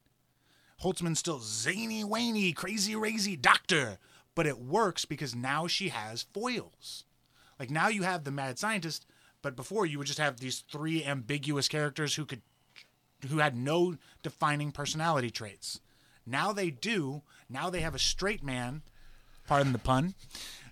[0.82, 3.98] Holtzman's still zany, wany, crazy, razy doctor,
[4.34, 7.04] but it works because now she has foils.
[7.58, 9.06] Like now you have the mad scientist,
[9.42, 12.42] but before you would just have these three ambiguous characters who could
[13.28, 15.80] who had no defining personality traits.
[16.26, 17.22] Now they do.
[17.48, 18.82] Now they have a straight man,
[19.46, 20.14] pardon the pun.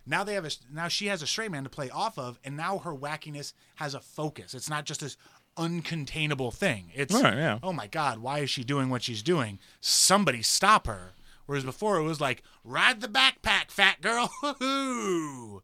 [0.04, 2.56] Now they have a now she has a straight man to play off of, and
[2.56, 4.54] now her wackiness has a focus.
[4.54, 5.16] It's not just this
[5.56, 6.90] uncontainable thing.
[6.94, 7.58] It's Right, yeah.
[7.62, 9.58] oh my god, why is she doing what she's doing?
[9.80, 11.12] Somebody stop her.
[11.46, 14.30] Whereas before it was like ride the backpack, fat girl.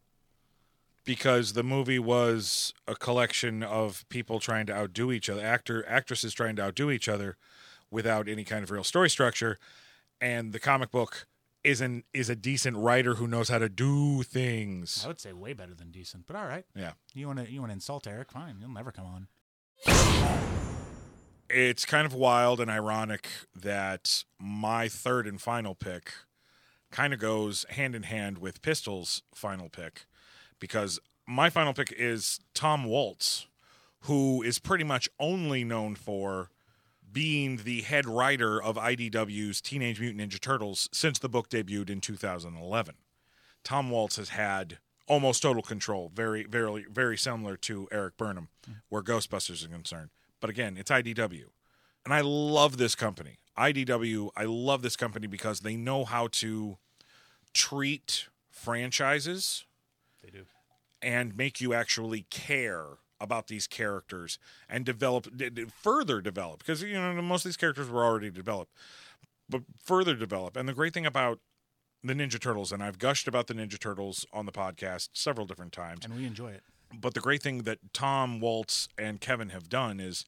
[1.05, 6.35] Because the movie was a collection of people trying to outdo each other, actor actresses
[6.35, 7.39] trying to outdo each other
[7.91, 9.57] without any kind of real story structure,
[10.21, 11.27] and the comic book
[11.65, 15.03] is an is a decent writer who knows how to do things.
[15.05, 16.67] I would say way better than decent, but all right.
[16.77, 16.93] Yeah.
[17.15, 18.31] You want to you want to insult Erik?
[18.31, 19.07] Fine, you'll never come
[19.87, 20.58] on.
[21.51, 26.13] It's kind of wild and ironic that my third and final pick
[26.91, 30.07] kind of goes hand in hand with Pistol's final pick
[30.59, 33.47] because my final pick is Tom Waltz,
[34.01, 36.51] who is pretty much only known for
[37.11, 42.01] being the head writer of IDW's Teenage Mutant Ninja Turtles since the book debuted in
[42.01, 42.95] 2011.
[43.65, 48.49] Tom Waltz has had almost total control, very, very, very similar to Erik Burnham,
[48.91, 50.11] where Ghostbusters is concerned.
[50.41, 51.45] But again, it's IDW.
[52.05, 53.39] And I love this company.
[53.59, 56.79] IDW, I love this company because they know how to
[57.53, 59.65] treat franchises
[60.23, 60.45] They do.
[61.03, 65.27] and make you actually care about these characters and develop
[65.73, 68.73] further develop because you know most of these characters were already developed
[69.49, 71.41] but further develop and the great thing about
[72.05, 75.73] the ninja turtles and i've gushed about the ninja turtles on the podcast several different
[75.73, 76.63] times And we enjoy it.
[76.93, 80.25] But the great thing that Tom Waltz and Kevin have done is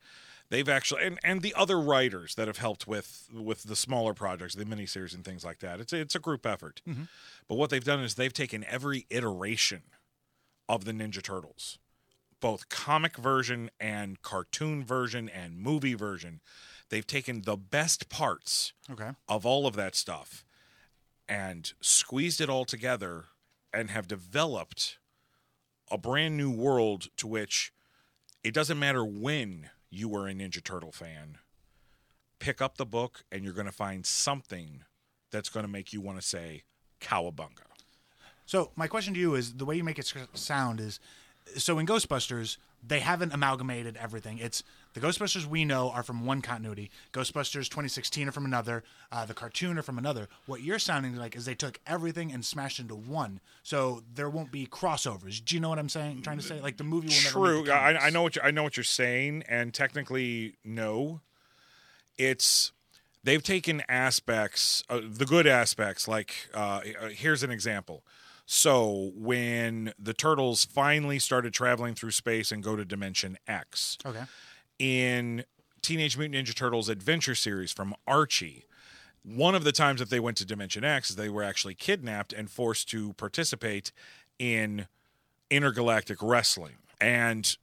[0.51, 4.55] they've actually and, and the other writers that have helped with with the smaller projects,
[4.55, 5.81] the miniseries and things like that.
[5.81, 6.83] It's a, it's a group effort.
[6.89, 7.05] Mm-hmm.
[7.49, 9.83] But what they've done is they've taken every iteration
[10.69, 11.79] of the Ninja Turtles,
[12.41, 16.41] both comic version and cartoon version and movie version.
[16.91, 19.11] They've taken the best parts Okay.
[19.29, 20.45] of all of that stuff
[21.29, 23.27] and squeezed it all together
[23.73, 24.99] and have developed
[25.91, 27.73] a brand new world to which
[28.43, 31.39] it doesn't matter when you were a Ninja Turtle fan.
[32.39, 34.85] Pick up the book and you're going to find something
[35.31, 36.63] that's going to make you want to say
[37.01, 37.67] cowabunga.
[38.47, 40.99] So my question to you is: the way you make it sound is,
[41.57, 44.39] so in Ghostbusters they haven't amalgamated everything.
[44.39, 44.63] It's
[44.95, 46.91] the Ghostbusters we know are from one continuity.
[47.13, 48.83] Ghostbusters 2016 are from another.
[49.13, 50.29] Uh, the cartoon are from another.
[50.47, 53.41] What you're sounding like is they took everything and smashed into one.
[53.63, 55.45] So there won't be crossovers.
[55.45, 56.17] Do you know what I'm saying?
[56.17, 57.63] I'm trying to say like the movie will never.
[57.63, 57.73] True.
[57.73, 58.07] I.
[58.07, 61.21] I know what you, I know what you're saying, and technically, no.
[62.19, 62.73] It's
[63.25, 66.07] they've taken aspects, uh, the good aspects.
[66.09, 68.05] Like uh, uh, here's an example.
[68.47, 74.25] So when the turtles finally started traveling through space and go to Dimension X, Okay.
[74.81, 75.45] In
[75.83, 78.65] Teenage Mutant Ninja Turtles Adventure Series from Archie.
[79.23, 82.33] One of the times that they went to Dimension X, is they were actually kidnapped
[82.33, 83.93] and forced to participate
[84.39, 84.87] in
[85.51, 87.57] intergalactic wrestling, and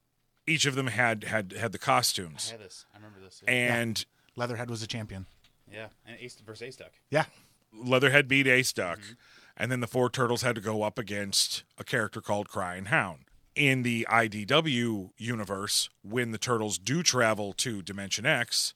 [0.45, 2.49] each of them had had had the costumes.
[2.49, 2.85] I had this.
[2.93, 3.41] I remember this.
[3.43, 3.75] Yeah.
[3.75, 4.05] And
[4.35, 5.25] Leatherhead was a champion.
[5.71, 5.87] yeah.
[6.05, 6.91] And Ace versus Ace Duck.
[7.09, 7.25] Yeah.
[7.73, 9.13] Leatherhead beat Ace Duck, mm-hmm.
[9.57, 13.21] and then the four turtles had to go up against a character called Crying Hound.
[13.57, 18.75] In the IDW universe, when the turtles do travel to Dimension X,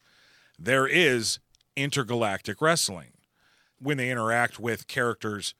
[0.58, 1.38] there is
[1.76, 3.12] intergalactic wrestling.
[3.80, 5.54] When they interact with characters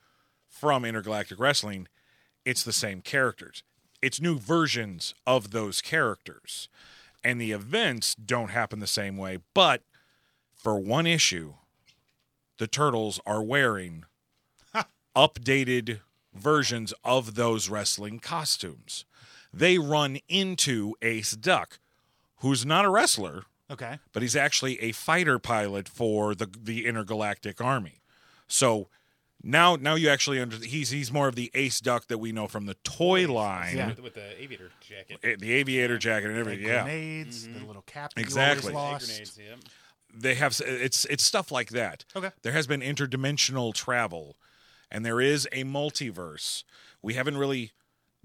[0.48, 1.86] from intergalactic wrestling,
[2.44, 3.62] it's the same characters.
[4.02, 6.68] It's new versions of those characters.
[7.22, 9.82] And the events don't happen the same way, but
[10.52, 11.54] for one issue,
[12.58, 14.04] the turtles are wearing
[15.14, 16.00] updated
[16.34, 19.04] versions of those wrestling costumes.
[19.52, 21.78] They run into Ace Duck,
[22.36, 23.98] who's not a wrestler, Okay.
[24.12, 28.00] but he's actually a fighter pilot for the the intergalactic army.
[28.48, 28.88] So
[29.42, 32.46] now now you actually under he's he's more of the Ace Duck that we know
[32.48, 33.88] from the toy line, Yeah.
[33.88, 35.18] With, with the aviator jacket.
[35.22, 36.66] eh, the aviator jacket and Like everything.
[36.66, 38.14] Yeah, grenades, the little cap.
[38.14, 38.72] that you Exactly.
[38.74, 39.38] always grenades.
[39.38, 39.58] Yep.
[40.14, 42.04] they have it's it's stuff like that.
[42.16, 42.30] Okay.
[42.42, 44.36] There has been interdimensional travel,
[44.90, 46.64] and there is a multiverse.
[47.02, 47.72] We haven't really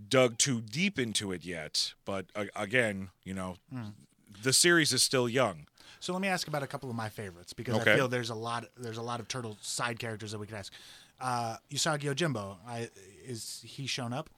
[0.10, 3.56] dug too deep into it yet, but uh, again, you know,
[4.44, 5.66] the series is still young.
[6.00, 7.94] So let me ask about a couple of my favorites because Okay.
[7.94, 10.56] I feel there's a lot there's a lot of turtle side characters that we could
[10.58, 10.72] ask.
[11.20, 12.90] Uh, Usagi Yojimbo, I
[13.26, 14.30] is he shown up?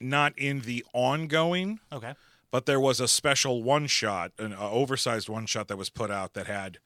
[0.00, 2.14] Not in the ongoing, Okay.
[2.50, 6.10] but there was a special one shot, an uh, oversized one shot that was put
[6.10, 6.78] out that had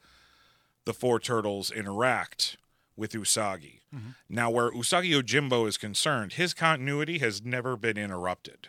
[0.84, 2.56] the four turtles interact
[2.96, 3.80] with Usagi.
[3.94, 4.10] Mm-hmm.
[4.28, 8.68] Now, where Usagi Yojimbo is concerned, his continuity has never been interrupted.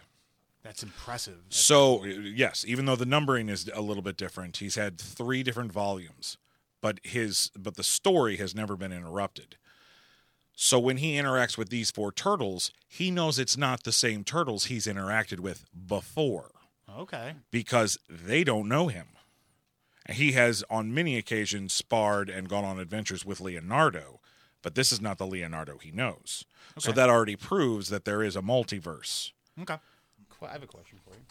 [0.64, 1.40] That's impressive.
[1.50, 5.74] So, yes, even though the numbering is a little bit different, he's had three different
[5.74, 6.38] volumes,
[6.82, 9.58] but his but the story has never been interrupted.
[10.56, 14.66] So when he interacts with these four turtles, he knows it's not the same turtles
[14.66, 16.52] he's interacted with before
[16.96, 17.34] Okay.
[17.52, 19.08] because they don't know him.
[20.10, 24.20] He has on many occasions sparred and gone on adventures with Leonardo,
[24.62, 26.46] but this is not the Leonardo he knows.
[26.78, 29.32] So that already proves that there is a multiverse.
[29.62, 29.78] Okay.
[30.42, 31.22] I have a question for you.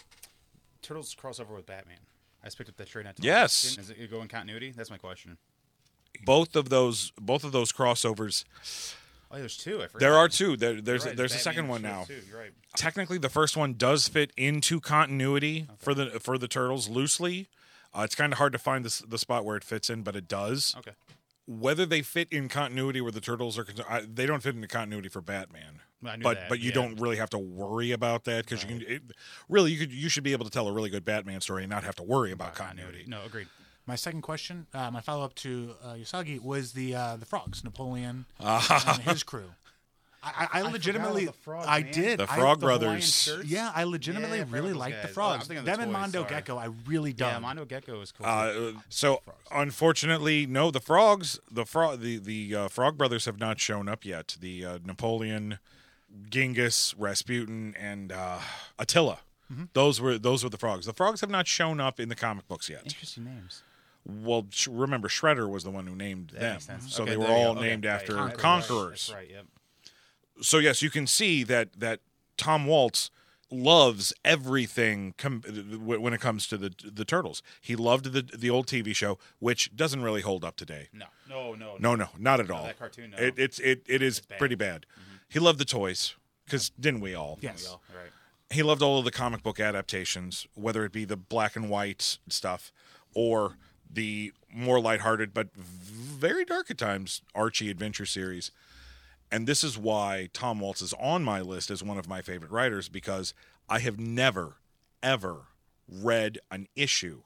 [0.80, 1.98] Turtles crossover with Batman.
[2.42, 3.76] I just picked up that trade not Yes.
[3.78, 4.70] Is it go in continuity?
[4.70, 5.36] That's my question.
[6.24, 8.44] Both of those both of those crossovers
[9.32, 9.82] Oh, there's two.
[9.82, 10.00] I forgot.
[10.00, 10.56] There are two.
[10.58, 12.04] There, there's right, there's a second one now.
[12.08, 12.50] You're right.
[12.76, 17.48] Technically, the first one does fit into continuity for the for the turtles loosely.
[17.95, 20.16] Uh, it's kind of hard to find the the spot where it fits in, but
[20.16, 20.74] it does.
[20.78, 20.93] Okay.
[21.47, 24.68] Whether they fit in continuity where the turtles are concerned, I, they don't fit into
[24.68, 25.80] continuity for Batman.
[26.07, 26.74] I knew but that, but you yeah.
[26.74, 29.03] don't really have to worry about that because you can it,
[29.49, 31.70] really you could you should be able to tell a really good Batman story and
[31.70, 33.05] not have to worry about continuity.
[33.07, 33.49] No, agreed.
[33.86, 37.64] My second question, uh, my follow up to uh, Usagi was the uh, the frogs,
[37.64, 39.51] Napoleon and his crew.
[40.24, 42.20] I, I, I legitimately, about the frogs, I did.
[42.20, 43.28] The I- Frog The Brothers.
[43.44, 45.14] Yeah, I legitimately Yeah, I forgot really about liked those the guys.
[45.14, 45.30] frogs.
[45.30, 46.30] Oh, I'm thinking of the Them and toys, Mondo sorry.
[46.30, 47.32] Gecko, I really dug.
[47.32, 48.26] Yeah, Mondo Gecko is cool.
[48.26, 49.20] Uh, so
[49.50, 50.70] unfortunately, no.
[50.70, 54.36] The frogs, the frog, the the uh, Frog Brothers have not shown up yet.
[54.40, 55.58] The uh, Napoleon,
[56.30, 58.38] Genghis, Rasputin, and uh,
[58.78, 59.18] Attila.
[59.74, 60.86] Those were those were the frogs.
[60.86, 62.80] The frogs have not shown up in the comic books yet.
[62.84, 63.62] Interesting names.
[64.06, 66.94] Well, sh- remember Shredder was the one who named That them, makes sense.
[66.94, 67.60] so Okay, they were there you all go.
[67.60, 67.92] Okay, named right.
[67.92, 69.08] after conquerors.
[69.08, 69.30] That's right.
[69.30, 69.44] Yep.
[70.41, 72.01] So yes, you can see that that
[72.37, 73.11] Tom Waltz
[73.51, 77.43] loves everything com- when it comes to the the turtles.
[77.61, 80.89] He loved the the old TV show, which doesn't really hold up today.
[80.93, 82.64] No, no, no, No, no, not at all.
[82.64, 83.18] that cartoon, no.
[83.18, 84.39] It, it's it it is bad.
[84.39, 84.87] pretty bad.
[84.93, 85.16] Mm-hmm.
[85.28, 86.14] He loved the toys
[86.47, 87.39] because didn't we all?
[87.43, 87.64] Yes.
[87.68, 88.11] Well, right.
[88.51, 92.18] He loved all of the comic book adaptations, whether it be the black and white
[92.28, 92.70] stuff
[93.14, 93.57] or
[93.91, 98.51] the more lighthearted but very dark at times Archie adventure series.
[99.33, 102.51] And this is why Tom Waltz is on my list as one of my favorite
[102.51, 103.33] writers because
[103.66, 104.57] I have never,
[105.03, 105.47] ever
[105.91, 107.22] read an issue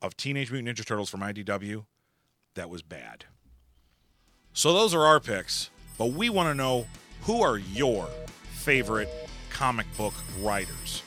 [0.00, 1.84] of Teenage Mutant Ninja Turtles from IDW
[2.54, 3.26] that was bad.
[4.54, 5.68] So those are our picks,
[5.98, 6.86] but we want to know
[7.24, 8.08] who are your
[8.52, 9.10] favorite
[9.50, 11.02] comic book writers.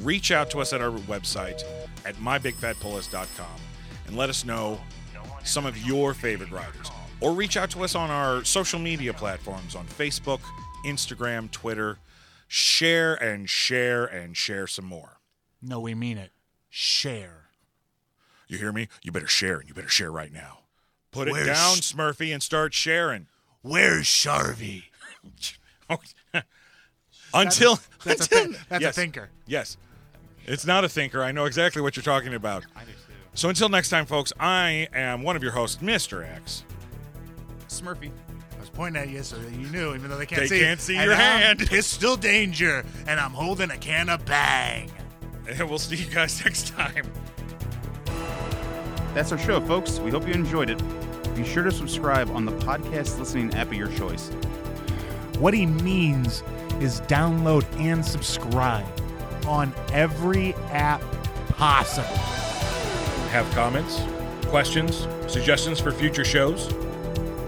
[0.00, 1.64] Reach out to us at our website
[2.04, 3.60] at mybigfatpulllist.com
[4.06, 4.78] and let us know
[5.44, 6.90] some of your favorite writers.
[7.22, 10.40] Or reach out to us on our social media platforms on Facebook,
[10.84, 11.98] Instagram, Twitter.
[12.48, 15.18] Share and share and share some more.
[15.62, 16.32] No, we mean it.
[16.68, 17.48] Share.
[18.48, 18.88] You hear me?
[19.02, 20.58] You better share and you better share right now.
[21.12, 23.26] Put it Where's- down, Smurfy, and start sharing.
[23.62, 24.84] Where's Sharvy?
[27.34, 29.30] until That's a until- thi- that's yes, a thinker.
[29.46, 29.76] Yes,
[30.46, 31.22] it's not a thinker.
[31.22, 32.64] I know exactly what you're talking about.
[32.76, 32.96] I do too.
[33.34, 36.26] So until next time, folks, I am one of your hosts, Mr.
[36.28, 36.64] X.
[37.72, 38.10] Smurfy.
[38.56, 40.60] I was pointing at you so that you knew, even though they can't They see.
[40.60, 41.58] can't see And your I'm hand.
[41.68, 44.90] Pistol danger, and I'm holding a can of bang.
[45.48, 47.04] And we'll see you guys next time.
[49.14, 49.98] That's our show, folks.
[49.98, 50.80] We hope you enjoyed it.
[51.34, 54.28] Be sure to subscribe on the podcast listening app of your choice.
[55.38, 56.42] What he means
[56.80, 58.86] is download and subscribe
[59.46, 61.02] on every app
[61.48, 62.06] possible.
[63.30, 64.00] Have comments,
[64.46, 66.72] questions, suggestions for future shows?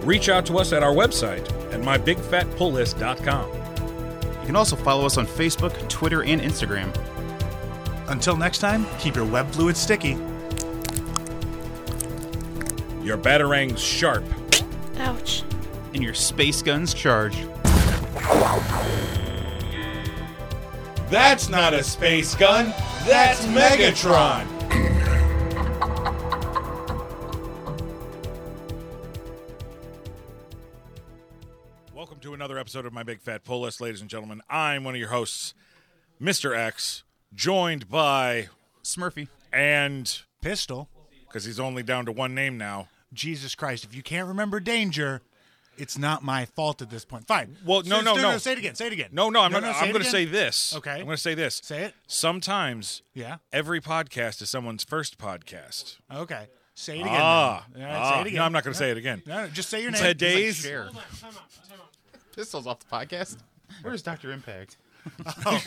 [0.05, 4.41] Reach out to us at our website at mybigfatpulllist.com.
[4.41, 6.95] You can also follow us on Facebook, Twitter, and Instagram.
[8.09, 10.19] Until next time, keep your web fluid sticky.
[13.03, 14.25] Your batarangs sharp.
[14.99, 15.43] Ouch.
[15.95, 17.49] And your space guns charged.
[21.09, 22.75] That's not a space gun.
[23.07, 24.47] That's Megatron.
[32.75, 34.41] Episode of My Big Fat Pull List, ladies and gentlemen.
[34.51, 35.55] I'm one of your hosts,
[36.21, 36.59] Mr.
[36.59, 38.49] X, joined by
[38.83, 39.29] Smurfy.
[39.53, 40.89] and Pistol.
[41.29, 42.89] because he's only down to one name now.
[43.13, 45.23] Jesus Christ, if you can't remember danger,
[45.79, 47.29] it's not my fault at this point.
[47.29, 47.59] Fine.
[47.65, 48.39] Well, no, no, no.
[48.39, 48.75] Say it again.
[48.75, 49.11] Say it again.
[49.13, 49.63] No, no, I'm not.
[49.63, 50.75] say I'm going to say this.
[50.75, 50.95] Okay.
[50.95, 51.61] I'm going to say this.
[51.63, 51.95] Say it.
[52.09, 53.37] Sometimes Yeah.
[53.53, 55.99] every podcast is someone's first podcast.
[56.13, 56.49] Okay.
[56.75, 57.15] Say it again.
[57.21, 57.83] Ah, then.
[57.85, 58.11] All right, ah.
[58.15, 58.39] say it again.
[58.39, 59.23] No, I'm not going to say it again.
[59.27, 60.03] No, no, just say your name.
[60.03, 60.91] Today's Share.
[62.35, 63.39] Pistols off the podcast.
[63.83, 64.77] Where's Doctor Impact?
[65.19, 65.67] He's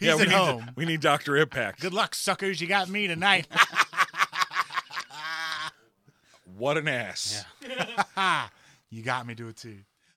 [0.00, 0.70] yeah, we at need, home.
[0.76, 1.80] we need Doctor Impact.
[1.80, 2.60] Good luck, suckers.
[2.60, 3.46] You got me tonight.
[6.56, 7.44] What an ass.
[8.90, 9.78] You got me to a T.